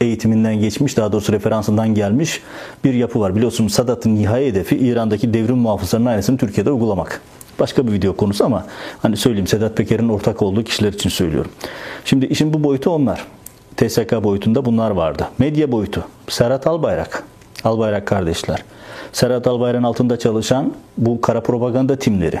eğitiminden 0.00 0.60
geçmiş, 0.60 0.96
daha 0.96 1.12
doğrusu 1.12 1.32
referansından 1.32 1.94
gelmiş 1.94 2.42
bir 2.84 2.94
yapı 2.94 3.20
var. 3.20 3.36
Biliyorsunuz 3.36 3.72
Sadat'ın 3.72 4.14
nihai 4.14 4.46
hedefi 4.46 4.76
İran'daki 4.76 5.34
devrim 5.34 5.58
muhafızlarının 5.58 6.06
aynısını 6.06 6.38
Türkiye'de 6.38 6.70
uygulamak 6.70 7.20
başka 7.60 7.86
bir 7.86 7.92
video 7.92 8.16
konusu 8.16 8.44
ama 8.44 8.66
hani 9.02 9.16
söyleyeyim 9.16 9.46
Sedat 9.46 9.76
Peker'in 9.76 10.08
ortak 10.08 10.42
olduğu 10.42 10.64
kişiler 10.64 10.92
için 10.92 11.10
söylüyorum. 11.10 11.50
Şimdi 12.04 12.26
işin 12.26 12.54
bu 12.54 12.64
boyutu 12.64 12.90
onlar. 12.90 13.26
TSK 13.76 14.24
boyutunda 14.24 14.64
bunlar 14.64 14.90
vardı. 14.90 15.28
Medya 15.38 15.72
boyutu. 15.72 16.04
Serhat 16.28 16.66
Albayrak. 16.66 17.24
Albayrak 17.64 18.06
kardeşler. 18.06 18.64
Serhat 19.12 19.46
Albayrak'ın 19.46 19.82
altında 19.82 20.18
çalışan 20.18 20.74
bu 20.98 21.20
kara 21.20 21.40
propaganda 21.40 21.96
timleri 21.96 22.40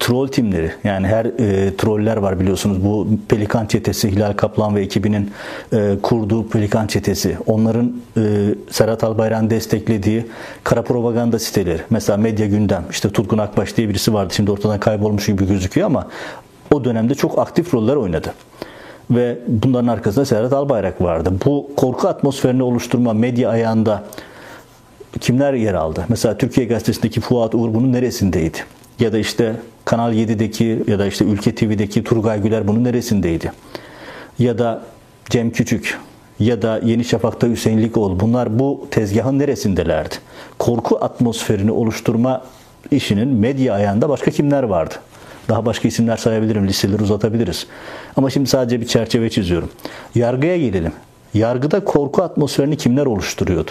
troll 0.00 0.28
timleri 0.28 0.72
yani 0.84 1.06
her 1.06 1.24
e, 1.24 1.76
troller 1.76 2.16
var 2.16 2.40
biliyorsunuz 2.40 2.84
bu 2.84 3.08
Pelikan 3.28 3.66
çetesi 3.66 4.10
Hilal 4.12 4.32
Kaplan 4.32 4.76
ve 4.76 4.80
ekibinin 4.80 5.30
e, 5.72 5.96
kurduğu 6.02 6.48
Pelikan 6.48 6.86
çetesi 6.86 7.36
onların 7.46 7.92
e, 8.16 8.20
Serhat 8.70 9.04
Albayrak'ın 9.04 9.50
desteklediği 9.50 10.26
kara 10.64 10.82
propaganda 10.82 11.38
siteleri 11.38 11.82
mesela 11.90 12.16
Medya 12.16 12.46
Gündem 12.46 12.84
işte 12.90 13.10
Tutgun 13.10 13.38
Akbaş 13.38 13.76
diye 13.76 13.88
birisi 13.88 14.14
vardı 14.14 14.34
şimdi 14.34 14.50
ortadan 14.50 14.80
kaybolmuş 14.80 15.26
gibi 15.26 15.46
gözüküyor 15.46 15.86
ama 15.86 16.06
o 16.70 16.84
dönemde 16.84 17.14
çok 17.14 17.38
aktif 17.38 17.74
roller 17.74 17.96
oynadı 17.96 18.34
ve 19.10 19.38
bunların 19.48 19.88
arkasında 19.88 20.24
Serhat 20.24 20.52
Albayrak 20.52 21.02
vardı. 21.02 21.32
Bu 21.44 21.70
korku 21.76 22.08
atmosferini 22.08 22.62
oluşturma 22.62 23.12
medya 23.12 23.50
ayağında 23.50 24.04
kimler 25.20 25.54
yer 25.54 25.74
aldı? 25.74 26.04
Mesela 26.08 26.38
Türkiye 26.38 26.66
Gazetesi'ndeki 26.66 27.20
Fuat 27.20 27.54
Uğur 27.54 27.74
bunun 27.74 27.92
neresindeydi? 27.92 28.58
Ya 29.00 29.12
da 29.12 29.18
işte 29.18 29.56
Kanal 29.84 30.14
7'deki 30.14 30.82
ya 30.86 30.98
da 30.98 31.06
işte 31.06 31.24
Ülke 31.24 31.54
TV'deki 31.54 32.04
Turgay 32.04 32.42
Güler 32.42 32.68
bunun 32.68 32.84
neresindeydi? 32.84 33.52
Ya 34.38 34.58
da 34.58 34.82
Cem 35.30 35.50
Küçük 35.50 35.98
ya 36.38 36.62
da 36.62 36.80
Yeni 36.84 37.04
Şafak'ta 37.04 37.46
Hüseyin 37.46 37.78
Likoğlu 37.78 38.20
bunlar 38.20 38.58
bu 38.58 38.86
tezgahın 38.90 39.38
neresindelerdi? 39.38 40.14
Korku 40.58 41.04
atmosferini 41.04 41.72
oluşturma 41.72 42.42
işinin 42.90 43.28
medya 43.28 43.74
ayağında 43.74 44.08
başka 44.08 44.30
kimler 44.30 44.62
vardı? 44.62 44.94
Daha 45.48 45.66
başka 45.66 45.88
isimler 45.88 46.16
sayabilirim, 46.16 46.68
listeleri 46.68 47.02
uzatabiliriz. 47.02 47.66
Ama 48.16 48.30
şimdi 48.30 48.48
sadece 48.48 48.80
bir 48.80 48.86
çerçeve 48.86 49.30
çiziyorum. 49.30 49.70
Yargıya 50.14 50.56
gelelim. 50.56 50.92
Yargıda 51.34 51.84
korku 51.84 52.22
atmosferini 52.22 52.76
kimler 52.76 53.06
oluşturuyordu? 53.06 53.70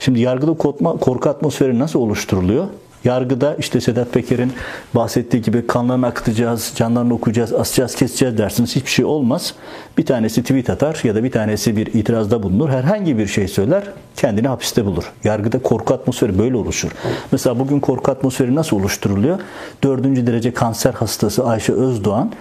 Şimdi 0.00 0.20
yargıda 0.20 0.54
korku 0.98 1.28
atmosferi 1.28 1.78
nasıl 1.78 2.00
oluşturuluyor? 2.00 2.66
Yargıda 3.04 3.54
işte 3.58 3.80
Sedat 3.80 4.12
Peker'in 4.12 4.52
bahsettiği 4.94 5.42
gibi 5.42 5.66
kanlarını 5.66 6.06
akıtacağız, 6.06 6.72
canlarını 6.76 7.14
okuyacağız, 7.14 7.52
asacağız, 7.52 7.94
keseceğiz 7.94 8.38
dersiniz. 8.38 8.76
Hiçbir 8.76 8.90
şey 8.90 9.04
olmaz. 9.04 9.54
Bir 9.98 10.06
tanesi 10.06 10.42
tweet 10.42 10.70
atar 10.70 11.00
ya 11.04 11.14
da 11.14 11.24
bir 11.24 11.30
tanesi 11.30 11.76
bir 11.76 11.86
itirazda 11.86 12.42
bulunur. 12.42 12.68
Herhangi 12.68 13.18
bir 13.18 13.26
şey 13.26 13.48
söyler, 13.48 13.84
kendini 14.16 14.48
hapiste 14.48 14.84
bulur. 14.84 15.12
Yargıda 15.24 15.58
korku 15.58 15.94
atmosferi 15.94 16.38
böyle 16.38 16.56
oluşur. 16.56 16.90
Mesela 17.32 17.58
bugün 17.58 17.80
korku 17.80 18.12
atmosferi 18.12 18.54
nasıl 18.54 18.76
oluşturuluyor? 18.76 19.38
Dördüncü 19.84 20.26
derece 20.26 20.54
kanser 20.54 20.92
hastası 20.92 21.46
Ayşe 21.46 21.72
Özdoğan 21.72 22.32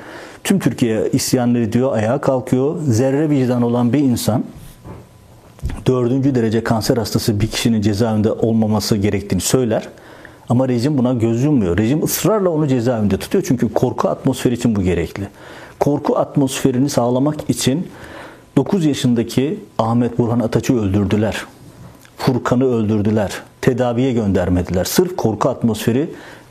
tüm 0.44 0.60
Türkiye 0.60 1.10
isyanları 1.14 1.64
ediyor, 1.64 1.94
ayağa 1.94 2.22
kalkıyor. 2.22 2.76
Zerre 2.88 3.30
vicdan 3.30 3.62
olan 3.62 3.94
bir 3.94 4.00
insan 4.00 4.44
dördüncü 5.88 6.36
derece 6.36 6.64
kanser 6.64 6.98
hastası 6.98 7.40
bir 7.40 7.48
kişinin 7.48 7.82
cezaevinde 7.82 8.32
olmaması 8.32 8.98
gerektiğini 8.98 9.42
söyler. 9.42 9.88
Ama 10.50 10.68
rejim 10.68 10.98
buna 10.98 11.14
göz 11.14 11.44
yummuyor. 11.44 11.78
Rejim 11.78 12.04
ısrarla 12.04 12.50
onu 12.50 12.68
cezaevinde 12.68 13.18
tutuyor. 13.18 13.44
Çünkü 13.48 13.74
korku 13.74 14.10
atmosferi 14.10 14.54
için 14.54 14.76
bu 14.76 14.82
gerekli. 14.82 15.28
Korku 15.80 16.18
atmosferini 16.18 16.90
sağlamak 16.90 17.50
için 17.50 17.88
9 18.58 18.86
yaşındaki 18.86 19.60
Ahmet 19.78 20.18
Burhan 20.18 20.40
Ataç'ı 20.40 20.80
öldürdüler. 20.80 21.46
Furkan'ı 22.18 22.66
öldürdüler. 22.66 23.32
Tedaviye 23.62 24.14
göndermediler. 24.14 24.84
Sırf 24.84 25.16
korku 25.16 25.50
atmosferi 25.50 26.10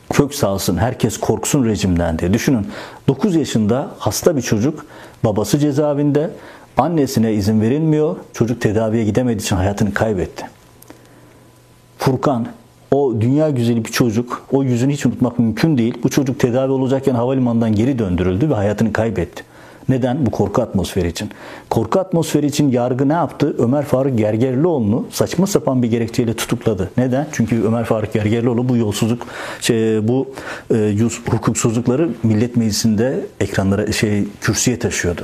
kök 0.09 0.35
salsın, 0.35 0.77
herkes 0.77 1.17
korksun 1.17 1.65
rejimden 1.65 2.19
diye. 2.19 2.33
Düşünün 2.33 2.67
9 3.07 3.35
yaşında 3.35 3.91
hasta 3.99 4.35
bir 4.35 4.41
çocuk, 4.41 4.85
babası 5.23 5.59
cezaevinde, 5.59 6.29
annesine 6.77 7.33
izin 7.33 7.61
verilmiyor, 7.61 8.15
çocuk 8.33 8.61
tedaviye 8.61 9.03
gidemediği 9.03 9.45
için 9.45 9.55
hayatını 9.55 9.93
kaybetti. 9.93 10.45
Furkan 11.97 12.47
O 12.93 13.21
dünya 13.21 13.49
güzeli 13.49 13.85
bir 13.85 13.91
çocuk, 13.91 14.45
o 14.51 14.63
yüzünü 14.63 14.93
hiç 14.93 15.05
unutmak 15.05 15.39
mümkün 15.39 15.77
değil. 15.77 15.93
Bu 16.03 16.09
çocuk 16.09 16.39
tedavi 16.39 16.71
olacakken 16.71 17.15
havalimanından 17.15 17.75
geri 17.75 17.99
döndürüldü 17.99 18.49
ve 18.49 18.53
hayatını 18.53 18.93
kaybetti. 18.93 19.43
Neden? 19.89 20.25
Bu 20.25 20.31
korku 20.31 20.61
atmosferi 20.61 21.07
için. 21.07 21.29
Korku 21.69 21.99
atmosferi 21.99 22.45
için 22.45 22.71
yargı 22.71 23.09
ne 23.09 23.13
yaptı? 23.13 23.55
Ömer 23.57 23.85
Faruk 23.85 24.17
Gergerlioğlu'nu 24.17 25.05
saçma 25.11 25.47
sapan 25.47 25.83
bir 25.83 25.87
gerekçeyle 25.87 26.33
tutukladı. 26.33 26.89
Neden? 26.97 27.27
Çünkü 27.31 27.63
Ömer 27.63 27.83
Faruk 27.83 28.13
Gergerlioğlu 28.13 28.69
bu 28.69 28.77
yolsuzluk, 28.77 29.27
şey, 29.61 30.07
bu 30.07 30.27
e, 30.73 30.97
hukuksuzlukları 31.29 32.09
Millet 32.23 32.55
Meclisi'nde 32.55 33.25
ekranlara, 33.39 33.91
şey, 33.91 34.23
kürsüye 34.41 34.79
taşıyordu. 34.79 35.21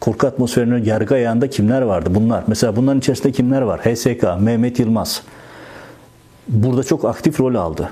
Korku 0.00 0.26
atmosferinin 0.26 0.84
yargı 0.84 1.14
ayağında 1.14 1.50
kimler 1.50 1.82
vardı? 1.82 2.10
Bunlar. 2.14 2.44
Mesela 2.46 2.76
bunların 2.76 2.98
içerisinde 2.98 3.32
kimler 3.32 3.62
var? 3.62 3.80
HSK, 3.80 4.26
Mehmet 4.40 4.78
Yılmaz. 4.78 5.22
Burada 6.48 6.84
çok 6.84 7.04
aktif 7.04 7.40
rol 7.40 7.54
aldı. 7.54 7.90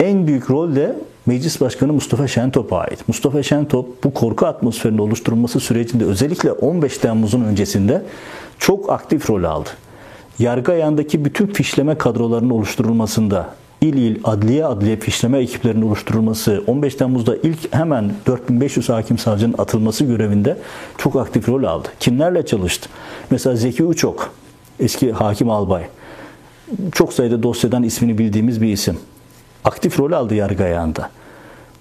En 0.00 0.26
büyük 0.26 0.50
rol 0.50 0.76
de 0.76 0.96
Meclis 1.26 1.60
Başkanı 1.60 1.92
Mustafa 1.92 2.28
Şentop'a 2.28 2.78
ait. 2.78 3.08
Mustafa 3.08 3.42
Şentop 3.42 4.04
bu 4.04 4.14
korku 4.14 4.46
atmosferinin 4.46 4.98
oluşturulması 4.98 5.60
sürecinde 5.60 6.04
özellikle 6.04 6.52
15 6.52 6.98
Temmuz'un 6.98 7.44
öncesinde 7.44 8.02
çok 8.58 8.92
aktif 8.92 9.30
rol 9.30 9.44
aldı. 9.44 9.68
Yargı 10.38 10.72
ayağındaki 10.72 11.24
bütün 11.24 11.46
fişleme 11.46 11.98
kadrolarının 11.98 12.50
oluşturulmasında, 12.50 13.54
il 13.80 13.94
il 13.94 14.20
adliye 14.24 14.66
adliye 14.66 14.96
fişleme 14.96 15.38
ekiplerinin 15.38 15.86
oluşturulması, 15.86 16.62
15 16.66 16.94
Temmuz'da 16.94 17.36
ilk 17.36 17.74
hemen 17.74 18.12
4500 18.26 18.88
hakim 18.88 19.18
savcının 19.18 19.54
atılması 19.58 20.04
görevinde 20.04 20.58
çok 20.98 21.16
aktif 21.16 21.48
rol 21.48 21.64
aldı. 21.64 21.88
Kimlerle 22.00 22.46
çalıştı? 22.46 22.88
Mesela 23.30 23.56
Zeki 23.56 23.84
Uçok, 23.84 24.34
eski 24.80 25.12
hakim 25.12 25.50
albay. 25.50 25.84
Çok 26.92 27.12
sayıda 27.12 27.42
dosyadan 27.42 27.82
ismini 27.82 28.18
bildiğimiz 28.18 28.62
bir 28.62 28.68
isim 28.68 28.98
aktif 29.64 29.98
rol 29.98 30.12
aldı 30.12 30.34
yargı 30.34 30.64
ayağında. 30.64 31.10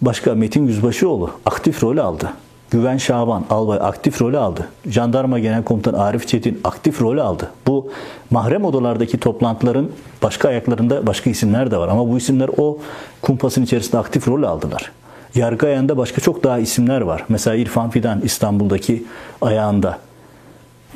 Başka 0.01 0.35
Metin 0.35 0.67
Yüzbaşıoğlu 0.67 1.31
aktif 1.45 1.83
rol 1.83 1.97
aldı. 1.97 2.29
Güven 2.71 2.97
Şaban 2.97 3.45
albay 3.49 3.79
aktif 3.81 4.21
rol 4.21 4.33
aldı. 4.33 4.67
Jandarma 4.85 5.39
Genel 5.39 5.63
Komutanı 5.63 6.03
Arif 6.03 6.27
Çetin 6.27 6.61
aktif 6.63 7.01
rol 7.01 7.17
aldı. 7.17 7.51
Bu 7.67 7.91
mahrem 8.29 8.65
odalardaki 8.65 9.19
toplantıların 9.19 9.89
başka 10.23 10.49
ayaklarında 10.49 11.07
başka 11.07 11.29
isimler 11.29 11.71
de 11.71 11.77
var 11.77 11.87
ama 11.87 12.09
bu 12.09 12.17
isimler 12.17 12.49
o 12.57 12.77
kumpasın 13.21 13.63
içerisinde 13.63 13.97
aktif 13.97 14.27
rol 14.27 14.43
aldılar. 14.43 14.91
Yargı 15.35 15.67
ayağında 15.67 15.97
başka 15.97 16.21
çok 16.21 16.43
daha 16.43 16.59
isimler 16.59 17.01
var. 17.01 17.25
Mesela 17.29 17.55
İrfan 17.55 17.89
Fidan 17.89 18.21
İstanbul'daki 18.21 19.03
ayağında 19.41 19.97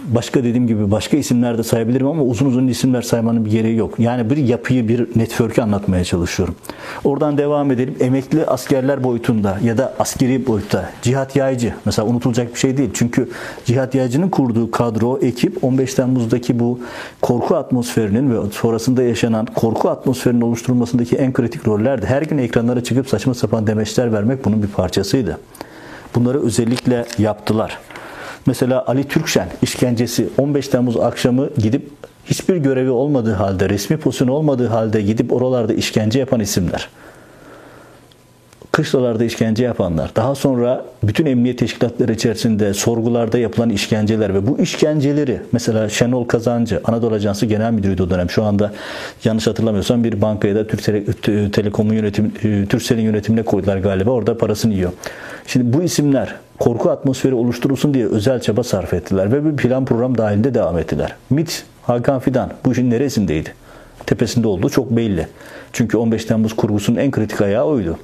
başka 0.05 0.43
dediğim 0.43 0.67
gibi 0.67 0.91
başka 0.91 1.17
isimler 1.17 1.57
de 1.57 1.63
sayabilirim 1.63 2.07
ama 2.07 2.23
uzun 2.23 2.45
uzun 2.45 2.67
isimler 2.67 3.01
saymanın 3.01 3.45
bir 3.45 3.51
gereği 3.51 3.75
yok. 3.75 3.99
Yani 3.99 4.29
bir 4.29 4.37
yapıyı, 4.37 4.87
bir 4.87 5.07
network'ü 5.15 5.61
anlatmaya 5.61 6.03
çalışıyorum. 6.03 6.55
Oradan 7.03 7.37
devam 7.37 7.71
edelim. 7.71 7.95
Emekli 7.99 8.45
askerler 8.45 9.03
boyutunda 9.03 9.59
ya 9.63 9.77
da 9.77 9.93
askeri 9.99 10.47
boyutta 10.47 10.89
Cihat 11.01 11.35
Yaycı 11.35 11.73
mesela 11.85 12.07
unutulacak 12.07 12.53
bir 12.53 12.59
şey 12.59 12.77
değil. 12.77 12.89
Çünkü 12.93 13.29
Cihat 13.65 13.95
Yaycı'nın 13.95 14.29
kurduğu 14.29 14.71
kadro, 14.71 15.19
ekip 15.21 15.63
15 15.63 15.93
Temmuz'daki 15.93 16.59
bu 16.59 16.79
korku 17.21 17.55
atmosferinin 17.55 18.31
ve 18.31 18.51
sonrasında 18.51 19.03
yaşanan 19.03 19.45
korku 19.45 19.89
atmosferinin 19.89 20.41
oluşturulmasındaki 20.41 21.15
en 21.15 21.33
kritik 21.33 21.67
rollerdi. 21.67 22.05
Her 22.05 22.21
gün 22.21 22.37
ekranlara 22.37 22.83
çıkıp 22.83 23.09
saçma 23.09 23.33
sapan 23.33 23.67
demeçler 23.67 24.13
vermek 24.13 24.45
bunun 24.45 24.63
bir 24.63 24.67
parçasıydı. 24.67 25.39
Bunları 26.15 26.43
özellikle 26.43 27.05
yaptılar. 27.17 27.77
Mesela 28.47 28.83
Ali 28.87 29.03
Türkşen 29.03 29.47
işkencesi 29.61 30.29
15 30.37 30.67
Temmuz 30.67 30.97
akşamı 30.97 31.49
gidip 31.57 31.89
hiçbir 32.25 32.55
görevi 32.55 32.89
olmadığı 32.89 33.33
halde, 33.33 33.69
resmi 33.69 33.97
pozisyon 33.97 34.27
olmadığı 34.27 34.67
halde 34.67 35.01
gidip 35.01 35.33
oralarda 35.33 35.73
işkence 35.73 36.19
yapan 36.19 36.39
isimler. 36.39 36.89
Kışlalarda 38.77 39.23
işkence 39.23 39.63
yapanlar. 39.63 40.11
Daha 40.15 40.35
sonra 40.35 40.85
bütün 41.03 41.25
emniyet 41.25 41.59
teşkilatları 41.59 42.13
içerisinde 42.13 42.73
sorgularda 42.73 43.37
yapılan 43.37 43.69
işkenceler 43.69 44.33
ve 44.33 44.47
bu 44.47 44.59
işkenceleri 44.59 45.41
mesela 45.51 45.89
Şenol 45.89 46.25
Kazancı, 46.25 46.81
Anadolu 46.83 47.15
Ajansı 47.15 47.45
Genel 47.45 47.71
Müdürüydü 47.71 48.03
o 48.03 48.09
dönem. 48.09 48.29
Şu 48.29 48.43
anda 48.43 48.73
yanlış 49.23 49.47
hatırlamıyorsam 49.47 50.03
bir 50.03 50.21
bankaya 50.21 50.55
da 50.55 50.67
Türk 50.67 50.83
Tele, 50.83 51.05
Telekom'un 51.51 51.93
yönetim, 51.93 52.33
Türkcell'in 52.69 53.01
yönetimine 53.01 53.43
koydular 53.43 53.77
galiba. 53.77 54.11
Orada 54.11 54.37
parasını 54.37 54.73
yiyor. 54.73 54.91
Şimdi 55.47 55.77
bu 55.77 55.83
isimler 55.83 56.35
korku 56.59 56.89
atmosferi 56.89 57.33
oluşturulsun 57.33 57.93
diye 57.93 58.05
özel 58.05 58.41
çaba 58.41 58.63
sarf 58.63 58.93
ettiler 58.93 59.31
ve 59.31 59.45
bir 59.45 59.55
plan 59.55 59.85
program 59.85 60.17
dahilinde 60.17 60.53
devam 60.53 60.77
ettiler. 60.77 61.15
MIT, 61.29 61.65
Hakan 61.81 62.19
Fidan 62.19 62.51
bu 62.65 62.71
işin 62.71 62.91
neresindeydi? 62.91 63.53
Tepesinde 64.05 64.47
olduğu 64.47 64.69
çok 64.69 64.91
belli. 64.91 65.27
Çünkü 65.73 65.97
15 65.97 66.25
Temmuz 66.25 66.55
kurgusunun 66.55 66.97
en 66.97 67.11
kritik 67.11 67.41
ayağı 67.41 67.65
oydu. 67.65 67.97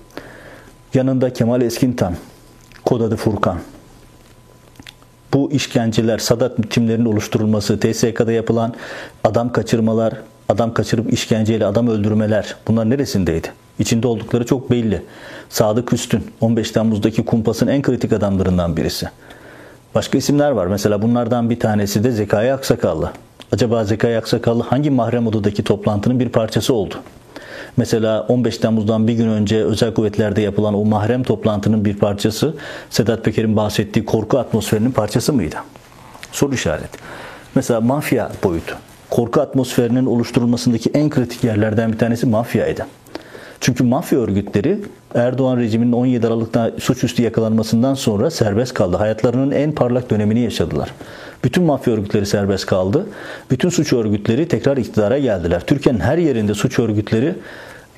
Yanında 0.93 1.34
Kemal 1.34 1.62
Eskintan, 1.62 2.15
kod 2.86 3.01
adı 3.01 3.15
Furkan. 3.15 3.60
Bu 5.34 5.51
işkenceler, 5.51 6.17
Sadat 6.17 6.69
timlerinin 6.69 7.06
oluşturulması, 7.06 7.79
TSK'da 7.79 8.32
yapılan 8.32 8.73
adam 9.23 9.51
kaçırmalar, 9.51 10.13
adam 10.49 10.73
kaçırıp 10.73 11.13
işkenceyle 11.13 11.65
adam 11.65 11.88
öldürmeler 11.88 12.56
bunlar 12.67 12.89
neresindeydi? 12.89 13.47
İçinde 13.79 14.08
oldukları 14.08 14.45
çok 14.45 14.71
belli. 14.71 15.01
Sadık 15.49 15.93
Üstün 15.93 16.23
15 16.41 16.71
Temmuz'daki 16.71 17.25
kumpasın 17.25 17.67
en 17.67 17.82
kritik 17.82 18.13
adamlarından 18.13 18.77
birisi. 18.77 19.10
Başka 19.95 20.17
isimler 20.17 20.51
var. 20.51 20.67
Mesela 20.67 21.01
bunlardan 21.01 21.49
bir 21.49 21.60
tanesi 21.60 22.03
de 22.03 22.12
Zekai 22.12 22.53
Aksakallı. 22.53 23.12
Acaba 23.51 23.84
Zekai 23.84 24.17
Aksakallı 24.17 24.63
hangi 24.63 24.89
mahrem 24.89 25.27
odadaki 25.27 25.63
toplantının 25.63 26.19
bir 26.19 26.29
parçası 26.29 26.73
oldu? 26.73 26.95
Mesela 27.77 28.21
15 28.21 28.57
Temmuz'dan 28.57 29.07
bir 29.07 29.13
gün 29.13 29.27
önce 29.27 29.63
özel 29.63 29.93
kuvvetlerde 29.93 30.41
yapılan 30.41 30.73
o 30.73 30.86
mahrem 30.86 31.23
toplantının 31.23 31.86
bir 31.86 31.97
parçası 31.97 32.55
Sedat 32.89 33.25
Peker'in 33.25 33.55
bahsettiği 33.55 34.05
korku 34.05 34.39
atmosferinin 34.39 34.91
parçası 34.91 35.33
mıydı? 35.33 35.55
Soru 36.31 36.53
işaret. 36.53 36.89
Mesela 37.55 37.81
mafya 37.81 38.31
boyutu. 38.43 38.75
Korku 39.09 39.41
atmosferinin 39.41 40.05
oluşturulmasındaki 40.05 40.89
en 40.93 41.09
kritik 41.09 41.43
yerlerden 41.43 41.93
bir 41.93 41.97
tanesi 41.97 42.25
mafyaydı. 42.25 42.86
Çünkü 43.63 43.84
mafya 43.84 44.19
örgütleri 44.19 44.80
Erdoğan 45.15 45.58
rejiminin 45.58 45.91
17 45.91 46.28
Aralık'ta 46.28 46.71
suçüstü 46.80 47.23
yakalanmasından 47.23 47.93
sonra 47.93 48.32
serbest 48.32 48.73
kaldı. 48.73 48.97
Hayatlarının 48.97 49.52
en 49.52 49.71
parlak 49.71 50.10
dönemini 50.10 50.39
yaşadılar. 50.39 50.89
Bütün 51.43 51.63
mafya 51.63 51.93
örgütleri 51.93 52.26
serbest 52.26 52.65
kaldı. 52.65 53.08
Bütün 53.52 53.69
suç 53.69 53.93
örgütleri 53.93 54.47
tekrar 54.47 54.78
iktidara 54.78 55.19
geldiler. 55.19 55.62
Türkiye'nin 55.67 55.99
her 55.99 56.17
yerinde 56.17 56.54
suç 56.54 56.80
örgütleri 56.80 57.36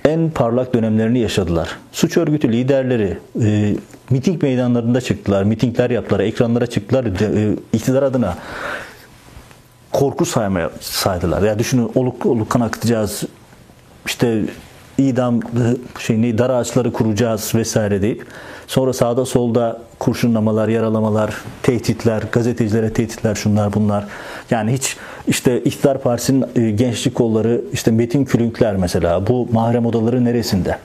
en 0.05 0.29
parlak 0.29 0.73
dönemlerini 0.73 1.19
yaşadılar. 1.19 1.69
Suç 1.91 2.17
örgütü 2.17 2.51
liderleri 2.51 3.17
e, 3.41 3.75
miting 4.09 4.43
meydanlarında 4.43 5.01
çıktılar, 5.01 5.43
mitingler 5.43 5.89
yaptılar, 5.89 6.19
ekranlara 6.19 6.67
çıktılar, 6.67 7.05
e, 7.05 7.55
iktidar 7.73 8.03
adına 8.03 8.37
korku 9.91 10.25
saymaya 10.25 10.71
saydılar. 10.79 11.41
Ya 11.41 11.59
düşünün 11.59 11.91
oluk 11.95 12.25
oluk 12.25 12.49
kan 12.49 12.61
akıtacağız, 12.61 13.23
işte 14.05 14.43
idam 14.97 15.39
şeyini 15.99 16.37
dar 16.37 16.49
ağaçları 16.49 16.93
kuracağız 16.93 17.55
vesaire 17.55 18.01
deyip 18.01 18.25
sonra 18.67 18.93
sağda 18.93 19.25
solda 19.25 19.81
kurşunlamalar, 19.99 20.67
yaralamalar, 20.67 21.35
tehditler, 21.63 22.23
gazetecilere 22.31 22.93
tehditler 22.93 23.35
şunlar 23.35 23.73
bunlar. 23.73 24.05
Yani 24.51 24.73
hiç 24.73 24.97
işte 25.27 25.63
İktidar 25.63 26.01
Partisi'nin 26.01 26.45
e, 26.55 26.71
gençlik 26.71 27.15
kolları 27.15 27.61
işte 27.73 27.91
Metin 27.91 28.25
Külünkler 28.25 28.75
mesela 28.75 29.27
bu 29.27 29.47
mahrem 29.51 29.85
odaları 29.85 30.25
neresinde? 30.25 30.77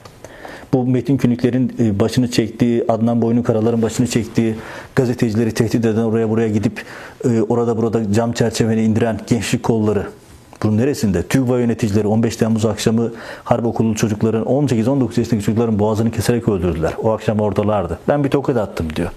Bu 0.73 0.87
Metin 0.87 1.17
Külünkler'in 1.17 1.77
e, 1.79 2.01
başını 2.01 2.31
çektiği, 2.31 2.85
Adnan 2.89 3.23
Boynu 3.23 3.43
Karalar'ın 3.43 3.83
başını 3.83 4.07
çektiği 4.07 4.55
gazetecileri 4.97 5.53
tehdit 5.53 5.85
eden 5.85 6.03
oraya 6.03 6.29
buraya 6.29 6.49
gidip 6.49 6.85
orada 7.49 7.77
burada 7.77 8.13
cam 8.13 8.33
çerçeveni 8.33 8.83
indiren 8.83 9.21
gençlik 9.27 9.63
kolları 9.63 10.07
bunun 10.63 10.79
neresinde? 10.79 11.23
TÜGVA 11.23 11.59
yöneticileri 11.59 12.07
15 12.07 12.37
Temmuz 12.37 12.65
akşamı 12.65 13.13
harp 13.45 13.67
okullu 13.67 13.95
çocukların 13.95 14.45
18-19 14.45 15.19
yaşındaki 15.21 15.45
çocukların 15.45 15.79
boğazını 15.79 16.11
keserek 16.11 16.49
öldürdüler. 16.49 16.93
O 17.03 17.11
akşam 17.11 17.41
oradalardı. 17.41 17.99
Ben 18.09 18.25
bir 18.25 18.31
tokat 18.31 18.57
attım 18.57 18.97
diyor. 18.97 19.11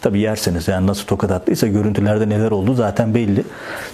Tabi 0.00 0.20
yerseniz 0.20 0.68
yani 0.68 0.86
nasıl 0.86 1.06
tokat 1.06 1.30
attıysa 1.30 1.66
görüntülerde 1.66 2.28
neler 2.28 2.50
oldu 2.50 2.74
zaten 2.74 3.14
belli. 3.14 3.44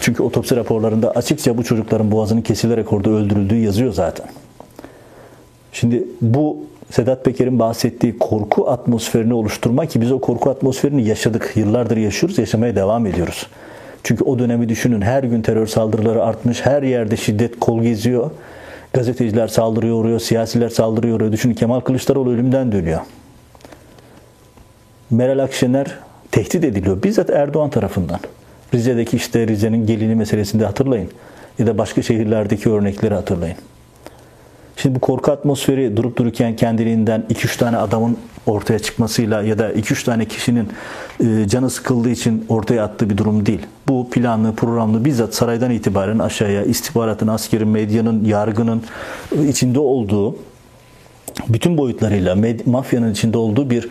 Çünkü 0.01 0.23
otopsi 0.23 0.57
raporlarında 0.57 1.11
açıkça 1.11 1.59
bu 1.59 1.65
çocukların 1.65 2.11
boğazının 2.11 2.41
kesilerek 2.41 2.93
orada 2.93 3.11
öldürüldüğü 3.11 3.57
yazıyor 3.57 3.93
zaten. 3.93 4.27
Şimdi 5.73 6.05
bu 6.21 6.57
Sedat 6.91 7.25
Peker'in 7.25 7.59
bahsettiği 7.59 8.19
korku 8.19 8.71
atmosferini 8.71 9.35
oluşturmak 9.35 9.91
ki 9.91 10.01
biz 10.01 10.13
o 10.13 10.21
korku 10.21 10.51
atmosferini 10.51 11.05
yaşadık. 11.05 11.53
Yıllardır 11.55 11.97
yaşıyoruz, 11.97 12.39
yaşamaya 12.39 12.77
devam 12.77 13.07
ediyoruz. 13.07 13.47
Çünkü 14.05 14.25
o 14.25 14.39
dönemi 14.39 14.69
düşünün 14.69 15.01
her 15.01 15.23
gün 15.23 15.43
terör 15.43 15.67
saldırıları 15.67 16.25
artmış, 16.25 16.67
her 16.67 16.83
yerde 16.83 17.17
şiddet 17.17 17.61
kol 17.61 17.83
geziyor. 17.83 18.31
Gazeteciler 18.93 19.49
saldırıyor 19.49 19.97
uğruyor, 19.97 20.21
siyasiler 20.21 20.69
saldırıyor 20.69 21.17
uğruyor. 21.17 21.33
Düşünün 21.33 21.55
Kemal 21.55 21.81
Kılıçdaroğlu 21.81 22.31
ölümden 22.31 22.73
dönüyor. 22.73 23.01
Meral 25.11 25.39
Akşener 25.39 25.87
tehdit 26.31 26.65
ediliyor. 26.65 27.03
Bizzat 27.03 27.31
Erdoğan 27.31 27.71
tarafından. 27.71 28.21
Rize'deki 28.75 29.17
işte 29.17 29.47
Rize'nin 29.47 29.87
gelini 29.87 30.15
meselesinde 30.15 30.65
hatırlayın. 30.65 31.11
Ya 31.59 31.67
da 31.67 31.79
başka 31.79 32.03
şehirlerdeki 32.03 32.71
örnekleri 32.71 33.15
hatırlayın. 33.15 33.57
Şimdi 34.83 34.95
bu 34.95 35.01
korku 35.01 35.33
atmosferi 35.33 35.97
durup 35.97 36.17
dururken 36.17 36.57
kendiliğinden 36.57 37.25
2-3 37.31 37.59
tane 37.59 37.77
adamın 37.77 38.17
ortaya 38.47 38.79
çıkmasıyla 38.79 39.43
ya 39.43 39.59
da 39.59 39.73
2-3 39.73 40.05
tane 40.05 40.25
kişinin 40.25 40.69
e, 41.21 41.49
canı 41.49 41.71
sıkıldığı 41.71 42.11
için 42.11 42.47
ortaya 42.49 42.85
attığı 42.85 43.11
bir 43.11 43.17
durum 43.17 43.47
değil. 43.47 43.67
Bu 43.89 44.11
planlı, 44.11 44.55
programlı 44.55 45.05
bizzat 45.05 45.35
saraydan 45.35 45.71
itibaren 45.71 46.19
aşağıya 46.19 46.65
istihbaratın, 46.65 47.29
askerin, 47.29 47.69
medyanın, 47.69 48.25
yargının 48.25 48.83
içinde 49.49 49.81
olduğu 49.81 50.37
bütün 51.49 51.79
boyutlarıyla 51.79 52.37
mafyanın 52.67 53.13
içinde 53.13 53.39
olduğu 53.39 53.71
bir 53.71 53.89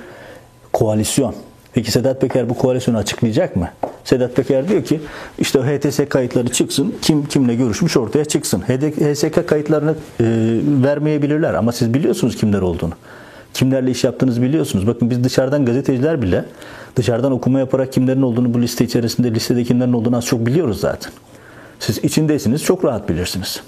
koalisyon. 0.73 1.35
Peki 1.77 1.91
Sedat 1.91 2.21
Peker 2.21 2.49
bu 2.49 2.53
koalisyonu 2.53 2.97
açıklayacak 2.97 3.55
mı? 3.55 3.69
Sedat 4.03 4.35
Peker 4.35 4.69
diyor 4.69 4.83
ki 4.83 5.01
işte 5.39 5.59
HTS 5.59 5.99
kayıtları 6.09 6.47
çıksın. 6.47 6.95
Kim 7.01 7.25
kimle 7.25 7.55
görüşmüş 7.55 7.97
ortaya 7.97 8.25
çıksın. 8.25 8.61
HSK 8.61 9.47
kayıtlarını 9.47 9.91
e, 9.91 10.25
vermeyebilirler 10.83 11.53
ama 11.53 11.71
siz 11.71 11.93
biliyorsunuz 11.93 12.35
kimler 12.35 12.61
olduğunu. 12.61 12.93
Kimlerle 13.53 13.91
iş 13.91 14.03
yaptığınızı 14.03 14.41
biliyorsunuz. 14.41 14.87
Bakın 14.87 15.09
biz 15.09 15.23
dışarıdan 15.23 15.65
gazeteciler 15.65 16.21
bile 16.21 16.45
dışarıdan 16.95 17.31
okuma 17.31 17.59
yaparak 17.59 17.93
kimlerin 17.93 18.21
olduğunu 18.21 18.53
bu 18.53 18.61
liste 18.61 18.85
içerisinde 18.85 19.33
listede 19.33 19.63
kimlerin 19.63 19.93
olduğunu 19.93 20.17
az 20.17 20.25
çok 20.25 20.45
biliyoruz 20.45 20.79
zaten. 20.79 21.11
Siz 21.79 21.97
içindeysiniz 21.97 22.63
çok 22.63 22.85
rahat 22.85 23.09
bilirsiniz. 23.09 23.61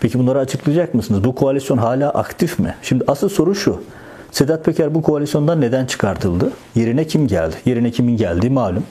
Peki 0.00 0.18
bunları 0.18 0.38
açıklayacak 0.38 0.94
mısınız? 0.94 1.24
Bu 1.24 1.34
koalisyon 1.34 1.78
hala 1.78 2.10
aktif 2.10 2.58
mi? 2.58 2.74
Şimdi 2.82 3.04
asıl 3.06 3.28
soru 3.28 3.54
şu. 3.54 3.80
Sedat 4.30 4.64
Peker 4.64 4.94
bu 4.94 5.02
koalisyondan 5.02 5.60
neden 5.60 5.86
çıkartıldı? 5.86 6.52
Yerine 6.74 7.06
kim 7.06 7.26
geldi? 7.26 7.56
Yerine 7.66 7.90
kimin 7.90 8.16
geldiği 8.16 8.50
malum. 8.50 8.84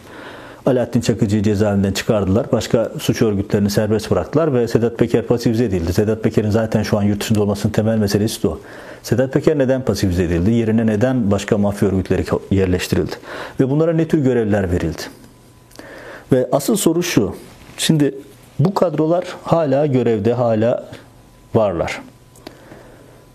Alaaddin 0.65 1.01
Çakıcı'yı 1.01 1.43
cezaevinden 1.43 1.91
çıkardılar. 1.91 2.51
Başka 2.51 2.91
suç 2.99 3.21
örgütlerini 3.21 3.69
serbest 3.69 4.11
bıraktılar 4.11 4.53
ve 4.53 4.67
Sedat 4.67 4.97
Peker 4.97 5.21
pasifize 5.21 5.65
edildi. 5.65 5.93
Sedat 5.93 6.23
Peker'in 6.23 6.49
zaten 6.49 6.83
şu 6.83 6.97
an 6.97 7.03
yurt 7.03 7.21
dışında 7.21 7.41
olmasının 7.41 7.73
temel 7.73 7.97
meselesi 7.97 8.43
de 8.43 8.47
o. 8.47 8.59
Sedat 9.03 9.33
Peker 9.33 9.57
neden 9.57 9.81
pasifize 9.81 10.23
edildi? 10.23 10.51
Yerine 10.51 10.85
neden 10.85 11.31
başka 11.31 11.57
mafya 11.57 11.89
örgütleri 11.89 12.25
yerleştirildi? 12.51 13.15
Ve 13.59 13.69
bunlara 13.69 13.93
ne 13.93 14.07
tür 14.07 14.17
görevler 14.17 14.71
verildi? 14.71 15.01
Ve 16.31 16.47
asıl 16.51 16.75
soru 16.75 17.03
şu. 17.03 17.35
Şimdi 17.77 18.15
bu 18.59 18.73
kadrolar 18.73 19.25
hala 19.43 19.85
görevde, 19.85 20.33
hala 20.33 20.89
varlar. 21.55 22.01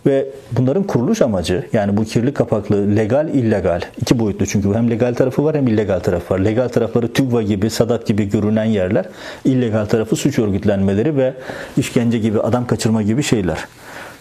Ve 0.06 0.28
bunların 0.52 0.82
kuruluş 0.82 1.22
amacı 1.22 1.66
yani 1.72 1.96
bu 1.96 2.04
kirli 2.04 2.34
kapaklı 2.34 2.96
legal 2.96 3.28
illegal 3.28 3.80
iki 4.00 4.18
boyutlu 4.18 4.46
çünkü 4.46 4.74
hem 4.74 4.90
legal 4.90 5.14
tarafı 5.14 5.44
var 5.44 5.56
hem 5.56 5.68
illegal 5.68 6.00
tarafı 6.00 6.34
var. 6.34 6.38
Legal 6.38 6.68
tarafları 6.68 7.12
TÜGVA 7.12 7.42
gibi, 7.42 7.70
Sadat 7.70 8.06
gibi 8.06 8.30
görünen 8.30 8.64
yerler. 8.64 9.08
illegal 9.44 9.86
tarafı 9.86 10.16
suç 10.16 10.38
örgütlenmeleri 10.38 11.16
ve 11.16 11.34
işkence 11.76 12.18
gibi, 12.18 12.40
adam 12.40 12.66
kaçırma 12.66 13.02
gibi 13.02 13.22
şeyler. 13.22 13.58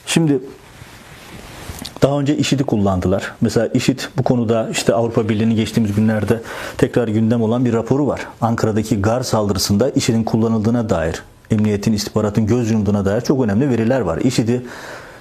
Şimdi 0.05 0.39
daha 2.01 2.19
önce 2.19 2.37
IŞİD'i 2.37 2.63
kullandılar. 2.63 3.31
Mesela 3.41 3.67
IŞİD 3.67 3.99
bu 4.17 4.23
konuda 4.23 4.69
işte 4.71 4.93
Avrupa 4.93 5.29
Birliği'nin 5.29 5.55
geçtiğimiz 5.55 5.95
günlerde 5.95 6.41
tekrar 6.77 7.07
gündem 7.07 7.41
olan 7.41 7.65
bir 7.65 7.73
raporu 7.73 8.07
var. 8.07 8.27
Ankara'daki 8.41 9.01
gar 9.01 9.23
saldırısında 9.23 9.89
IŞİD'in 9.89 10.23
kullanıldığına 10.23 10.89
dair, 10.89 11.23
emniyetin, 11.51 11.93
istihbaratın 11.93 12.47
göz 12.47 12.71
yumduğuna 12.71 13.05
dair 13.05 13.21
çok 13.21 13.43
önemli 13.43 13.69
veriler 13.69 13.99
var. 13.99 14.17
IŞİD'i 14.17 14.61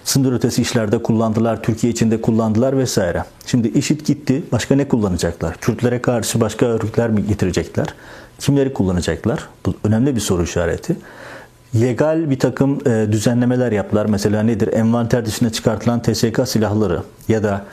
sınır 0.09 0.33
ötesi 0.33 0.63
işlerde 0.63 1.03
kullandılar, 1.03 1.63
Türkiye 1.63 1.93
içinde 1.93 2.21
kullandılar 2.21 2.79
vesaire. 2.79 3.25
Şimdi 3.47 3.69
IŞİD 3.69 4.01
gitti, 4.01 4.43
başka 4.53 4.75
ne 4.75 4.89
kullanacaklar? 4.89 5.57
Kürtlere 5.57 6.03
karşı 6.03 6.41
başka 6.41 6.67
örgütler 6.67 7.11
mi 7.11 7.27
getirecekler? 7.27 7.87
Kimleri 8.39 8.73
kullanacaklar? 8.73 9.49
Bu 9.67 9.75
önemli 9.85 10.17
bir 10.17 10.21
soru 10.21 10.43
işareti. 10.43 10.97
Legal 11.81 12.31
bir 12.31 12.39
takım 12.39 12.79
e, 12.87 13.07
düzenlemeler 13.13 13.73
yaptılar. 13.73 14.07
Mesela 14.07 14.43
nedir? 14.43 14.73
Envanter 14.73 15.27
dışına 15.27 15.51
çıkartılan 15.51 16.03
TSK 16.03 16.49
silahları 16.49 17.03
ya 17.29 17.43
da 17.43 17.65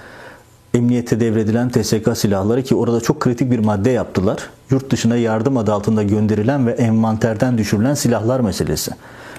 emniyete 0.73 1.19
devredilen 1.19 1.69
TSK 1.69 2.17
silahları 2.17 2.63
ki 2.63 2.75
orada 2.75 3.01
çok 3.01 3.19
kritik 3.19 3.51
bir 3.51 3.59
madde 3.59 3.89
yaptılar. 3.89 4.49
Yurt 4.69 4.91
dışına 4.91 5.15
yardım 5.15 5.57
adı 5.57 5.73
altında 5.73 6.03
gönderilen 6.03 6.67
ve 6.67 6.71
envanterden 6.71 7.57
düşürülen 7.57 7.93
silahlar 7.93 8.39
meselesi. 8.39 8.91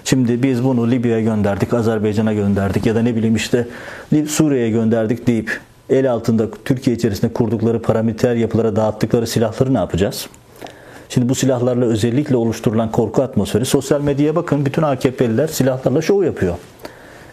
Şimdi 0.07 0.42
biz 0.42 0.64
bunu 0.64 0.90
Libya'ya 0.90 1.21
gönderdik, 1.21 1.75
Azerbaycan'a 1.75 2.33
gönderdik 2.33 2.87
ya 2.87 2.95
da 2.95 3.03
ne 3.03 3.16
bileyim 3.16 3.37
işte 3.37 3.69
Suriye'ye 4.29 4.71
gönderdik 4.71 5.27
deyip 5.27 5.61
el 5.90 6.12
altında 6.12 6.51
Türkiye 6.64 6.97
içerisinde 6.97 7.33
kurdukları 7.33 7.83
paramiliter 7.83 8.35
yapılara 8.35 8.77
dağıttıkları 8.77 9.27
silahları 9.27 9.75
ne 9.75 9.79
yapacağız? 9.79 10.29
Şimdi 11.09 11.29
bu 11.29 11.35
silahlarla 11.35 11.85
özellikle 11.85 12.37
oluşturulan 12.37 12.92
korku 12.92 13.23
atmosferi 13.23 13.64
sosyal 13.64 14.01
medyaya 14.01 14.37
bakın 14.37 14.66
bütün 14.66 14.83
AKP'liler 14.83 15.47
silahlarla 15.47 16.03
şov 16.03 16.25
yapıyor. 16.25 16.55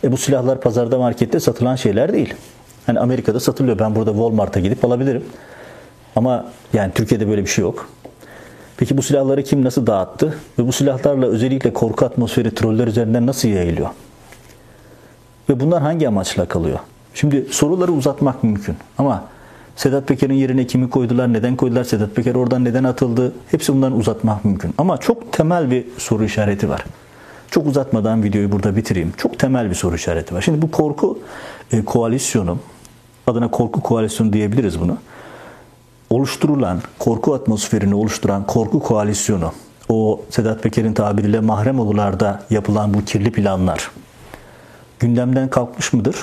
E 0.03 0.11
bu 0.11 0.17
silahlar 0.17 0.61
pazarda 0.61 0.97
markette 0.97 1.39
satılan 1.39 1.75
şeyler 1.75 2.13
değil. 2.13 2.33
Hani 2.85 2.99
Amerika'da 2.99 3.39
satılıyor. 3.39 3.79
Ben 3.79 3.95
burada 3.95 4.11
Walmart'a 4.11 4.59
gidip 4.59 4.85
alabilirim. 4.85 5.23
Ama 6.15 6.45
yani 6.73 6.91
Türkiye'de 6.93 7.29
böyle 7.29 7.41
bir 7.41 7.49
şey 7.49 7.61
yok. 7.61 7.89
Peki 8.77 8.97
bu 8.97 9.01
silahları 9.01 9.43
kim 9.43 9.63
nasıl 9.63 9.87
dağıttı? 9.87 10.37
Ve 10.59 10.67
bu 10.67 10.71
silahlarla 10.71 11.25
özellikle 11.25 11.73
korku 11.73 12.05
atmosferi 12.05 12.55
troller 12.55 12.87
üzerinden 12.87 13.27
nasıl 13.27 13.47
yayılıyor? 13.47 13.89
Ve 15.49 15.59
bunlar 15.59 15.81
hangi 15.81 16.07
amaçla 16.07 16.45
kalıyor? 16.45 16.79
Şimdi 17.13 17.45
soruları 17.51 17.91
uzatmak 17.91 18.43
mümkün 18.43 18.75
ama 18.97 19.23
Sedat 19.75 20.07
Peker'in 20.07 20.33
yerine 20.33 20.67
kimi 20.67 20.89
koydular, 20.89 21.33
neden 21.33 21.55
koydular, 21.55 21.83
Sedat 21.83 22.15
Peker 22.15 22.35
oradan 22.35 22.65
neden 22.65 22.83
atıldı? 22.83 23.33
Hepsi 23.51 23.73
bundan 23.73 23.97
uzatmak 23.97 24.45
mümkün. 24.45 24.73
Ama 24.77 24.97
çok 24.97 25.33
temel 25.33 25.71
bir 25.71 25.85
soru 25.97 26.23
işareti 26.23 26.69
var. 26.69 26.85
Çok 27.51 27.67
uzatmadan 27.67 28.23
videoyu 28.23 28.51
burada 28.51 28.75
bitireyim. 28.75 29.13
Çok 29.17 29.39
temel 29.39 29.69
bir 29.69 29.75
soru 29.75 29.95
işareti 29.95 30.35
var. 30.35 30.41
Şimdi 30.41 30.61
bu 30.61 30.71
korku 30.71 31.19
e, 31.71 31.85
koalisyonu, 31.85 32.57
adına 33.27 33.51
korku 33.51 33.81
koalisyonu 33.81 34.33
diyebiliriz 34.33 34.79
bunu 34.79 34.97
oluşturulan, 36.15 36.81
korku 36.99 37.33
atmosferini 37.33 37.95
oluşturan 37.95 38.47
korku 38.47 38.79
koalisyonu, 38.79 39.51
o 39.89 40.21
Sedat 40.29 40.63
Peker'in 40.63 40.93
tabiriyle 40.93 41.39
mahrem 41.39 41.79
olularda 41.79 42.43
yapılan 42.49 42.93
bu 42.93 43.05
kirli 43.05 43.31
planlar 43.31 43.91
gündemden 45.03 45.49
kalkmış 45.49 45.93
mıdır? 45.93 46.15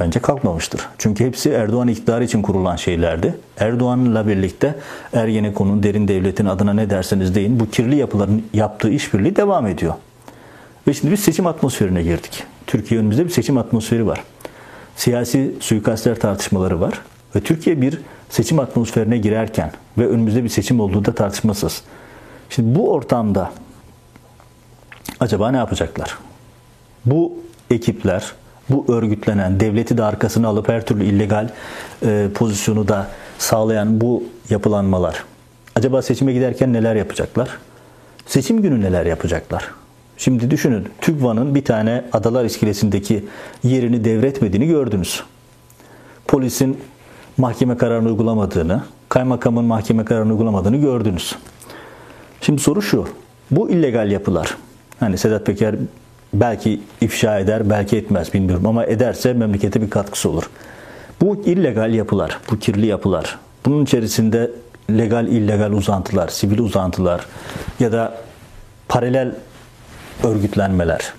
Bence 0.00 0.20
kalkmamıştır. 0.20 0.80
Çünkü 0.98 1.24
hepsi 1.24 1.50
Erdoğan 1.50 1.88
iktidarı 1.88 2.24
için 2.24 2.42
kurulan 2.42 2.76
şeylerdi. 2.76 3.38
Erdoğan'la 3.58 4.26
birlikte 4.26 4.74
Ergenekon'un, 5.12 5.82
derin 5.82 6.08
devletin 6.08 6.46
adına 6.46 6.72
ne 6.72 6.90
derseniz 6.90 7.34
deyin 7.34 7.60
bu 7.60 7.70
kirli 7.70 7.96
yapıların 7.96 8.42
yaptığı 8.54 8.90
işbirliği 8.90 9.36
devam 9.36 9.66
ediyor. 9.66 9.94
Ve 10.88 10.94
şimdi 10.94 11.12
biz 11.12 11.20
seçim 11.20 11.46
atmosferine 11.46 12.02
girdik. 12.02 12.42
Türkiye 12.66 13.00
önümüzde 13.00 13.24
bir 13.24 13.30
seçim 13.30 13.58
atmosferi 13.58 14.06
var. 14.06 14.24
Siyasi 14.96 15.54
suikastler 15.60 16.20
tartışmaları 16.20 16.80
var. 16.80 17.00
Ve 17.36 17.40
Türkiye 17.40 17.80
bir 17.80 17.98
seçim 18.34 18.58
atmosferine 18.58 19.18
girerken 19.18 19.72
ve 19.98 20.06
önümüzde 20.06 20.44
bir 20.44 20.48
seçim 20.48 20.80
olduğu 20.80 21.04
da 21.04 21.14
tartışmasız. 21.14 21.82
Şimdi 22.50 22.78
bu 22.78 22.92
ortamda 22.92 23.52
acaba 25.20 25.50
ne 25.50 25.56
yapacaklar? 25.56 26.18
Bu 27.06 27.32
ekipler, 27.70 28.32
bu 28.70 28.84
örgütlenen, 28.88 29.60
devleti 29.60 29.98
de 29.98 30.04
arkasına 30.04 30.48
alıp 30.48 30.68
her 30.68 30.86
türlü 30.86 31.04
illegal 31.04 31.48
e, 32.02 32.28
pozisyonu 32.34 32.88
da 32.88 33.08
sağlayan 33.38 34.00
bu 34.00 34.24
yapılanmalar 34.50 35.24
acaba 35.74 36.02
seçime 36.02 36.32
giderken 36.32 36.72
neler 36.72 36.94
yapacaklar? 36.94 37.58
Seçim 38.26 38.62
günü 38.62 38.80
neler 38.80 39.06
yapacaklar? 39.06 39.70
Şimdi 40.16 40.50
düşünün 40.50 40.88
TÜGVA'nın 41.00 41.54
bir 41.54 41.64
tane 41.64 42.04
Adalar 42.12 42.44
İskelesi'ndeki 42.44 43.24
yerini 43.64 44.04
devretmediğini 44.04 44.66
gördünüz. 44.66 45.22
Polisin 46.28 46.78
mahkeme 47.38 47.76
kararını 47.76 48.08
uygulamadığını, 48.08 48.82
kaymakamın 49.08 49.64
mahkeme 49.64 50.04
kararını 50.04 50.32
uygulamadığını 50.32 50.76
gördünüz. 50.76 51.36
Şimdi 52.40 52.62
soru 52.62 52.82
şu. 52.82 53.08
Bu 53.50 53.70
illegal 53.70 54.10
yapılar. 54.10 54.56
Hani 55.00 55.18
Sedat 55.18 55.46
Peker 55.46 55.74
belki 56.34 56.80
ifşa 57.00 57.38
eder, 57.38 57.70
belki 57.70 57.96
etmez 57.96 58.34
bilmiyorum 58.34 58.66
ama 58.66 58.84
ederse 58.84 59.32
memlekete 59.32 59.82
bir 59.82 59.90
katkısı 59.90 60.30
olur. 60.30 60.50
Bu 61.20 61.36
illegal 61.36 61.94
yapılar, 61.94 62.38
bu 62.50 62.58
kirli 62.58 62.86
yapılar. 62.86 63.38
Bunun 63.66 63.84
içerisinde 63.84 64.50
legal 64.90 65.26
illegal 65.26 65.72
uzantılar, 65.72 66.28
sivil 66.28 66.58
uzantılar 66.58 67.26
ya 67.80 67.92
da 67.92 68.14
paralel 68.88 69.34
örgütlenmeler. 70.22 71.12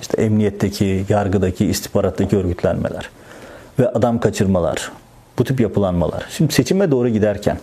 işte 0.00 0.22
emniyetteki, 0.22 1.04
yargıdaki, 1.08 1.66
istihbarattaki 1.66 2.36
örgütlenmeler 2.36 3.10
ve 3.78 3.88
adam 3.88 4.20
kaçırmalar, 4.20 4.92
bu 5.40 5.44
tip 5.44 5.60
yapılanmalar. 5.60 6.26
Şimdi 6.30 6.54
seçime 6.54 6.90
doğru 6.90 7.08
giderken 7.08 7.58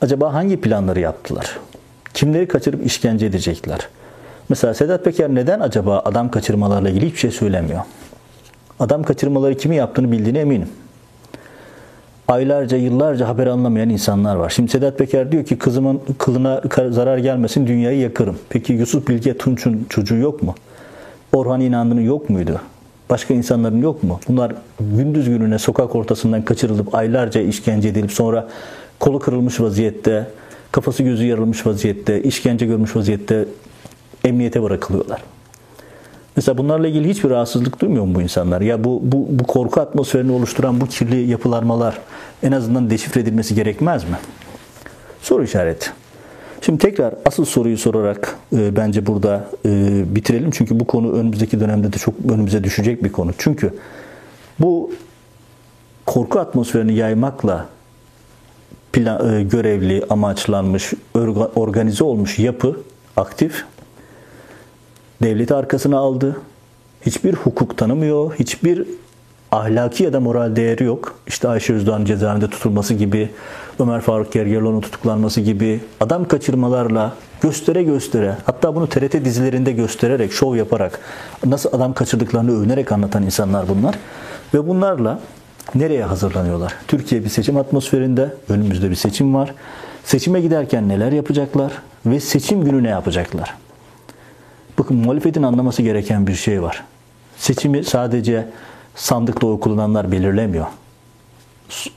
acaba 0.00 0.34
hangi 0.34 0.60
planları 0.60 1.00
yaptılar? 1.00 1.58
Kimleri 2.14 2.48
kaçırıp 2.48 2.86
işkence 2.86 3.26
edecekler? 3.26 3.88
Mesela 4.48 4.74
Sedat 4.74 5.04
Peker 5.04 5.34
neden 5.34 5.60
acaba 5.60 6.02
adam 6.04 6.30
kaçırmalarla 6.30 6.88
ilgili 6.90 7.06
hiçbir 7.06 7.18
şey 7.18 7.30
söylemiyor? 7.30 7.80
Adam 8.80 9.02
kaçırmaları 9.02 9.56
kimi 9.56 9.76
yaptığını 9.76 10.12
bildiğine 10.12 10.38
eminim. 10.38 10.68
Aylarca, 12.28 12.76
yıllarca 12.76 13.28
haber 13.28 13.46
anlamayan 13.46 13.90
insanlar 13.90 14.36
var. 14.36 14.50
Şimdi 14.50 14.70
Sedat 14.70 14.98
Peker 14.98 15.32
diyor 15.32 15.44
ki 15.44 15.58
kızımın 15.58 16.00
kılına 16.18 16.62
zarar 16.90 17.18
gelmesin 17.18 17.66
dünyayı 17.66 17.98
yakarım. 17.98 18.38
Peki 18.48 18.72
Yusuf 18.72 19.08
Bilge 19.08 19.38
Tunç'un 19.38 19.86
çocuğu 19.88 20.16
yok 20.16 20.42
mu? 20.42 20.54
Orhan 21.32 21.60
İnandı'nın 21.60 22.00
yok 22.00 22.30
muydu? 22.30 22.60
Başka 23.12 23.34
insanların 23.34 23.82
yok 23.82 24.02
mu? 24.02 24.20
Bunlar 24.28 24.52
gündüz 24.80 25.28
gününe 25.28 25.58
sokak 25.58 25.96
ortasından 25.96 26.42
kaçırılıp 26.42 26.94
aylarca 26.94 27.40
işkence 27.40 27.88
edilip 27.88 28.12
sonra 28.12 28.48
kolu 29.00 29.18
kırılmış 29.18 29.60
vaziyette, 29.60 30.30
kafası 30.72 31.02
gözü 31.02 31.24
yarılmış 31.24 31.66
vaziyette, 31.66 32.22
işkence 32.22 32.66
görmüş 32.66 32.96
vaziyette 32.96 33.44
emniyete 34.24 34.62
bırakılıyorlar. 34.62 35.22
Mesela 36.36 36.58
bunlarla 36.58 36.88
ilgili 36.88 37.08
hiçbir 37.08 37.30
rahatsızlık 37.30 37.80
duymuyor 37.80 38.04
mu 38.04 38.14
bu 38.14 38.22
insanlar? 38.22 38.60
Ya 38.60 38.84
bu, 38.84 39.00
bu, 39.02 39.26
bu 39.30 39.44
korku 39.44 39.80
atmosferini 39.80 40.32
oluşturan 40.32 40.80
bu 40.80 40.86
kirli 40.86 41.30
yapılarmalar 41.30 41.98
en 42.42 42.52
azından 42.52 42.90
deşifre 42.90 43.20
edilmesi 43.20 43.54
gerekmez 43.54 44.04
mi? 44.04 44.16
Soru 45.22 45.44
işareti. 45.44 45.90
Şimdi 46.64 46.78
tekrar 46.78 47.14
asıl 47.24 47.44
soruyu 47.44 47.78
sorarak 47.78 48.38
e, 48.52 48.76
bence 48.76 49.06
burada 49.06 49.50
e, 49.66 50.02
bitirelim. 50.14 50.50
Çünkü 50.50 50.80
bu 50.80 50.86
konu 50.86 51.12
önümüzdeki 51.12 51.60
dönemde 51.60 51.92
de 51.92 51.98
çok 51.98 52.14
önümüze 52.30 52.64
düşecek 52.64 53.04
bir 53.04 53.12
konu. 53.12 53.32
Çünkü 53.38 53.74
bu 54.60 54.92
korku 56.06 56.40
atmosferini 56.40 56.94
yaymakla 56.94 57.68
plan, 58.92 59.34
e, 59.34 59.42
görevli, 59.42 60.04
amaçlanmış, 60.10 60.92
organize 61.54 62.04
olmuş 62.04 62.38
yapı 62.38 62.76
aktif. 63.16 63.64
Devleti 65.22 65.54
arkasına 65.54 65.98
aldı. 65.98 66.36
Hiçbir 67.06 67.34
hukuk 67.34 67.78
tanımıyor. 67.78 68.34
Hiçbir 68.38 68.86
ahlaki 69.52 70.04
ya 70.04 70.12
da 70.12 70.20
moral 70.20 70.56
değeri 70.56 70.84
yok. 70.84 71.14
İşte 71.26 71.48
Ayşe 71.48 71.74
Özdoğan 71.74 72.04
cezaevinde 72.04 72.50
tutulması 72.50 72.94
gibi, 72.94 73.30
Ömer 73.78 74.00
Faruk 74.00 74.32
Gergerlioğlu'nun 74.32 74.80
tutuklanması 74.80 75.40
gibi 75.40 75.80
adam 76.00 76.28
kaçırmalarla 76.28 77.14
göstere 77.40 77.82
göstere 77.82 78.36
hatta 78.44 78.74
bunu 78.74 78.88
TRT 78.88 79.24
dizilerinde 79.24 79.72
göstererek, 79.72 80.32
şov 80.32 80.56
yaparak 80.56 81.00
nasıl 81.46 81.70
adam 81.72 81.92
kaçırdıklarını 81.92 82.58
övünerek 82.58 82.92
anlatan 82.92 83.22
insanlar 83.22 83.68
bunlar. 83.68 83.94
Ve 84.54 84.68
bunlarla 84.68 85.20
nereye 85.74 86.04
hazırlanıyorlar? 86.04 86.74
Türkiye 86.88 87.24
bir 87.24 87.28
seçim 87.28 87.56
atmosferinde, 87.56 88.34
önümüzde 88.48 88.90
bir 88.90 88.94
seçim 88.94 89.34
var. 89.34 89.54
Seçime 90.04 90.40
giderken 90.40 90.88
neler 90.88 91.12
yapacaklar 91.12 91.72
ve 92.06 92.20
seçim 92.20 92.64
günü 92.64 92.82
ne 92.82 92.88
yapacaklar? 92.88 93.54
Bakın 94.78 94.96
muhalefetin 94.96 95.42
anlaması 95.42 95.82
gereken 95.82 96.26
bir 96.26 96.34
şey 96.34 96.62
var. 96.62 96.84
Seçimi 97.36 97.84
sadece 97.84 98.46
sandıkta 98.94 99.46
oy 99.46 99.60
kullananlar 99.60 100.12
belirlemiyor. 100.12 100.66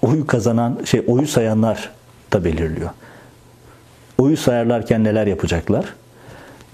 Oyu 0.02 0.28
kazanan, 0.28 0.80
şey 0.86 1.04
oyu 1.08 1.28
sayanlar 1.28 1.92
da 2.34 2.46
belirliyor. 2.46 2.90
Oyu 4.18 4.38
sayarlarken 4.38 5.04
neler 5.04 5.28
yapacaklar? 5.28 5.86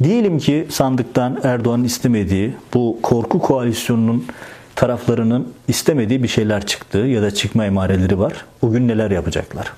Diyelim 0.03 0.37
ki 0.39 0.67
sandıktan 0.69 1.39
Erdoğan'ın 1.43 1.83
istemediği 1.83 2.53
bu 2.73 2.99
korku 3.03 3.39
koalisyonunun 3.39 4.25
taraflarının 4.75 5.53
istemediği 5.67 6.23
bir 6.23 6.27
şeyler 6.27 6.65
çıktı 6.65 6.97
ya 6.97 7.21
da 7.21 7.31
çıkma 7.31 7.65
emareleri 7.65 8.19
var. 8.19 8.45
Bugün 8.61 8.87
neler 8.87 9.11
yapacaklar? 9.11 9.73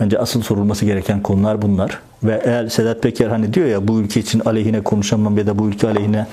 Bence 0.00 0.18
asıl 0.18 0.42
sorulması 0.42 0.84
gereken 0.84 1.22
konular 1.22 1.62
bunlar. 1.62 2.00
Ve 2.24 2.42
eğer 2.44 2.68
Sedat 2.68 3.02
Peker 3.02 3.28
hani 3.28 3.54
diyor 3.54 3.66
ya 3.66 3.88
bu 3.88 4.00
ülke 4.00 4.20
için 4.20 4.42
aleyhine 4.44 4.80
konuşamam 4.80 5.38
ya 5.38 5.46
da 5.46 5.58
bu 5.58 5.68
ülke 5.68 5.88
aleyhine 5.88 6.26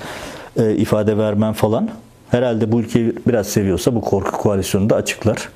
e, 0.56 0.74
ifade 0.74 1.18
vermem 1.18 1.52
falan. 1.52 1.90
Herhalde 2.34 2.72
bu 2.72 2.80
ülkeyi 2.80 3.12
biraz 3.28 3.46
seviyorsa 3.46 3.94
bu 3.94 4.00
korku 4.00 4.32
koalisyonunu 4.32 4.90
da 4.90 4.96
açıklar. 4.96 5.48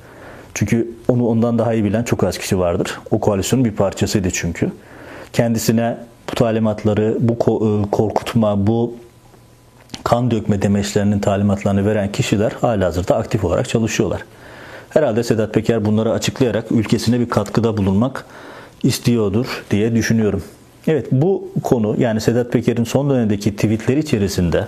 Çünkü 0.53 0.91
onu 1.07 1.27
ondan 1.27 1.59
daha 1.59 1.73
iyi 1.73 1.83
bilen 1.83 2.03
çok 2.03 2.23
az 2.23 2.37
kişi 2.37 2.59
vardır. 2.59 2.99
O 3.11 3.19
koalisyonun 3.19 3.65
bir 3.65 3.71
parçasıydı 3.71 4.29
çünkü. 4.31 4.71
Kendisine 5.33 5.97
bu 6.31 6.35
talimatları, 6.35 7.17
bu 7.19 7.33
e, 7.33 7.91
korkutma, 7.91 8.67
bu 8.67 8.93
kan 10.03 10.31
dökme 10.31 10.61
demeçlerinin 10.61 11.19
talimatlarını 11.19 11.85
veren 11.85 12.11
kişiler 12.11 12.51
hala 12.61 12.85
hazırda 12.85 13.15
aktif 13.15 13.43
olarak 13.43 13.69
çalışıyorlar. 13.69 14.23
Herhalde 14.89 15.23
Sedat 15.23 15.53
Peker 15.53 15.85
bunları 15.85 16.11
açıklayarak 16.11 16.71
ülkesine 16.71 17.19
bir 17.19 17.29
katkıda 17.29 17.77
bulunmak 17.77 18.25
istiyordur 18.83 19.63
diye 19.71 19.95
düşünüyorum. 19.95 20.43
Evet 20.87 21.07
bu 21.11 21.49
konu 21.63 21.95
yani 21.97 22.21
Sedat 22.21 22.51
Peker'in 22.51 22.83
son 22.83 23.09
dönemdeki 23.09 23.55
tweetleri 23.55 23.99
içerisinde 23.99 24.67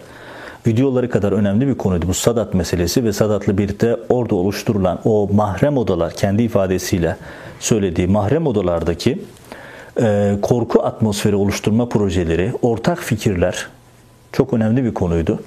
videoları 0.68 1.10
kadar 1.10 1.32
önemli 1.32 1.68
bir 1.68 1.76
konuydu 1.76 2.08
bu 2.08 2.14
Sadat 2.14 2.54
meselesi 2.54 3.04
ve 3.04 3.14
Sadat'la 3.14 3.58
birlikte 3.58 3.98
orada 4.10 4.36
oluşturulan 4.36 5.00
o 5.06 5.30
mahrem 5.34 5.78
odalar 5.78 6.14
kendi 6.14 6.44
ifadesiyle 6.44 7.18
söylediği 7.60 8.08
mahrem 8.08 8.48
odalardaki 8.48 9.22
e, 10.02 10.36
korku 10.42 10.84
atmosferi 10.84 11.36
oluşturma 11.36 11.90
projeleri, 11.90 12.52
ortak 12.62 13.00
fikirler 13.00 13.68
çok 14.32 14.54
önemli 14.54 14.84
bir 14.84 14.94
konuydu. 14.94 15.40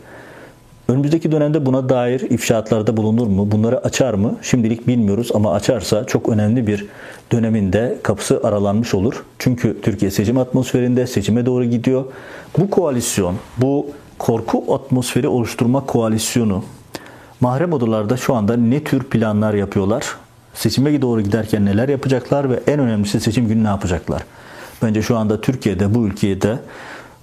Önümüzdeki 0.89 1.33
dönemde 1.33 1.67
buna 1.67 1.89
dair 1.89 2.21
ifşaatlarda 2.21 2.97
bulunur 2.97 3.27
mu? 3.27 3.51
Bunları 3.51 3.85
açar 3.85 4.15
mı? 4.15 4.37
Şimdilik 4.43 4.87
bilmiyoruz 4.87 5.31
ama 5.35 5.53
açarsa 5.53 6.05
çok 6.05 6.29
önemli 6.29 6.67
bir 6.67 6.87
döneminde 7.33 7.99
kapısı 8.03 8.41
aralanmış 8.45 8.95
olur. 8.95 9.25
Çünkü 9.39 9.81
Türkiye 9.83 10.11
seçim 10.11 10.39
atmosferinde 10.39 11.07
seçime 11.07 11.47
doğru 11.47 11.65
gidiyor. 11.65 12.05
Bu 12.59 12.71
koalisyon, 12.71 13.35
bu 13.59 13.87
korku 14.19 14.75
atmosferi 14.75 15.29
oluşturma 15.29 15.87
koalisyonu 15.87 16.65
mahrem 17.41 17.73
odalarda 17.73 18.17
şu 18.17 18.35
anda 18.35 18.57
ne 18.57 18.85
tür 18.85 19.03
planlar 19.03 19.55
yapıyorlar? 19.55 20.17
Seçime 20.55 21.03
doğru 21.03 21.21
giderken 21.21 21.65
neler 21.65 21.89
yapacaklar 21.89 22.51
ve 22.51 22.61
en 22.67 22.81
önemlisi 22.81 23.21
seçim 23.21 23.49
günü 23.49 23.65
ne 23.65 23.69
yapacaklar? 23.69 24.25
Bence 24.83 25.03
şu 25.03 25.17
anda 25.17 25.41
Türkiye'de, 25.41 25.95
bu 25.95 26.07
ülkede 26.07 26.59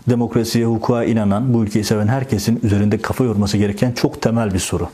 demokrasiye, 0.09 0.65
hukuka 0.65 1.03
inanan, 1.03 1.53
bu 1.53 1.63
ülkeyi 1.63 1.85
seven 1.85 2.07
herkesin 2.07 2.59
üzerinde 2.63 2.97
kafa 2.97 3.23
yorması 3.23 3.57
gereken 3.57 3.91
çok 3.91 4.21
temel 4.21 4.53
bir 4.53 4.59
soru. 4.59 4.89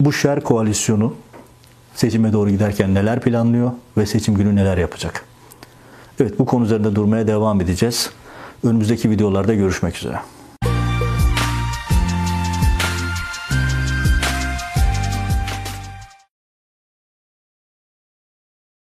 Bu 0.00 0.12
şer 0.12 0.40
koalisyonu 0.40 1.14
seçime 1.94 2.32
doğru 2.32 2.50
giderken 2.50 2.94
neler 2.94 3.20
planlıyor 3.20 3.72
ve 3.96 4.06
seçim 4.06 4.34
günü 4.34 4.56
neler 4.56 4.78
yapacak? 4.78 5.24
Evet 6.20 6.38
bu 6.38 6.46
konu 6.46 6.64
üzerinde 6.64 6.94
durmaya 6.94 7.26
devam 7.26 7.60
edeceğiz. 7.60 8.10
Önümüzdeki 8.64 9.10
videolarda 9.10 9.54
görüşmek 9.54 9.96
üzere. 9.96 10.20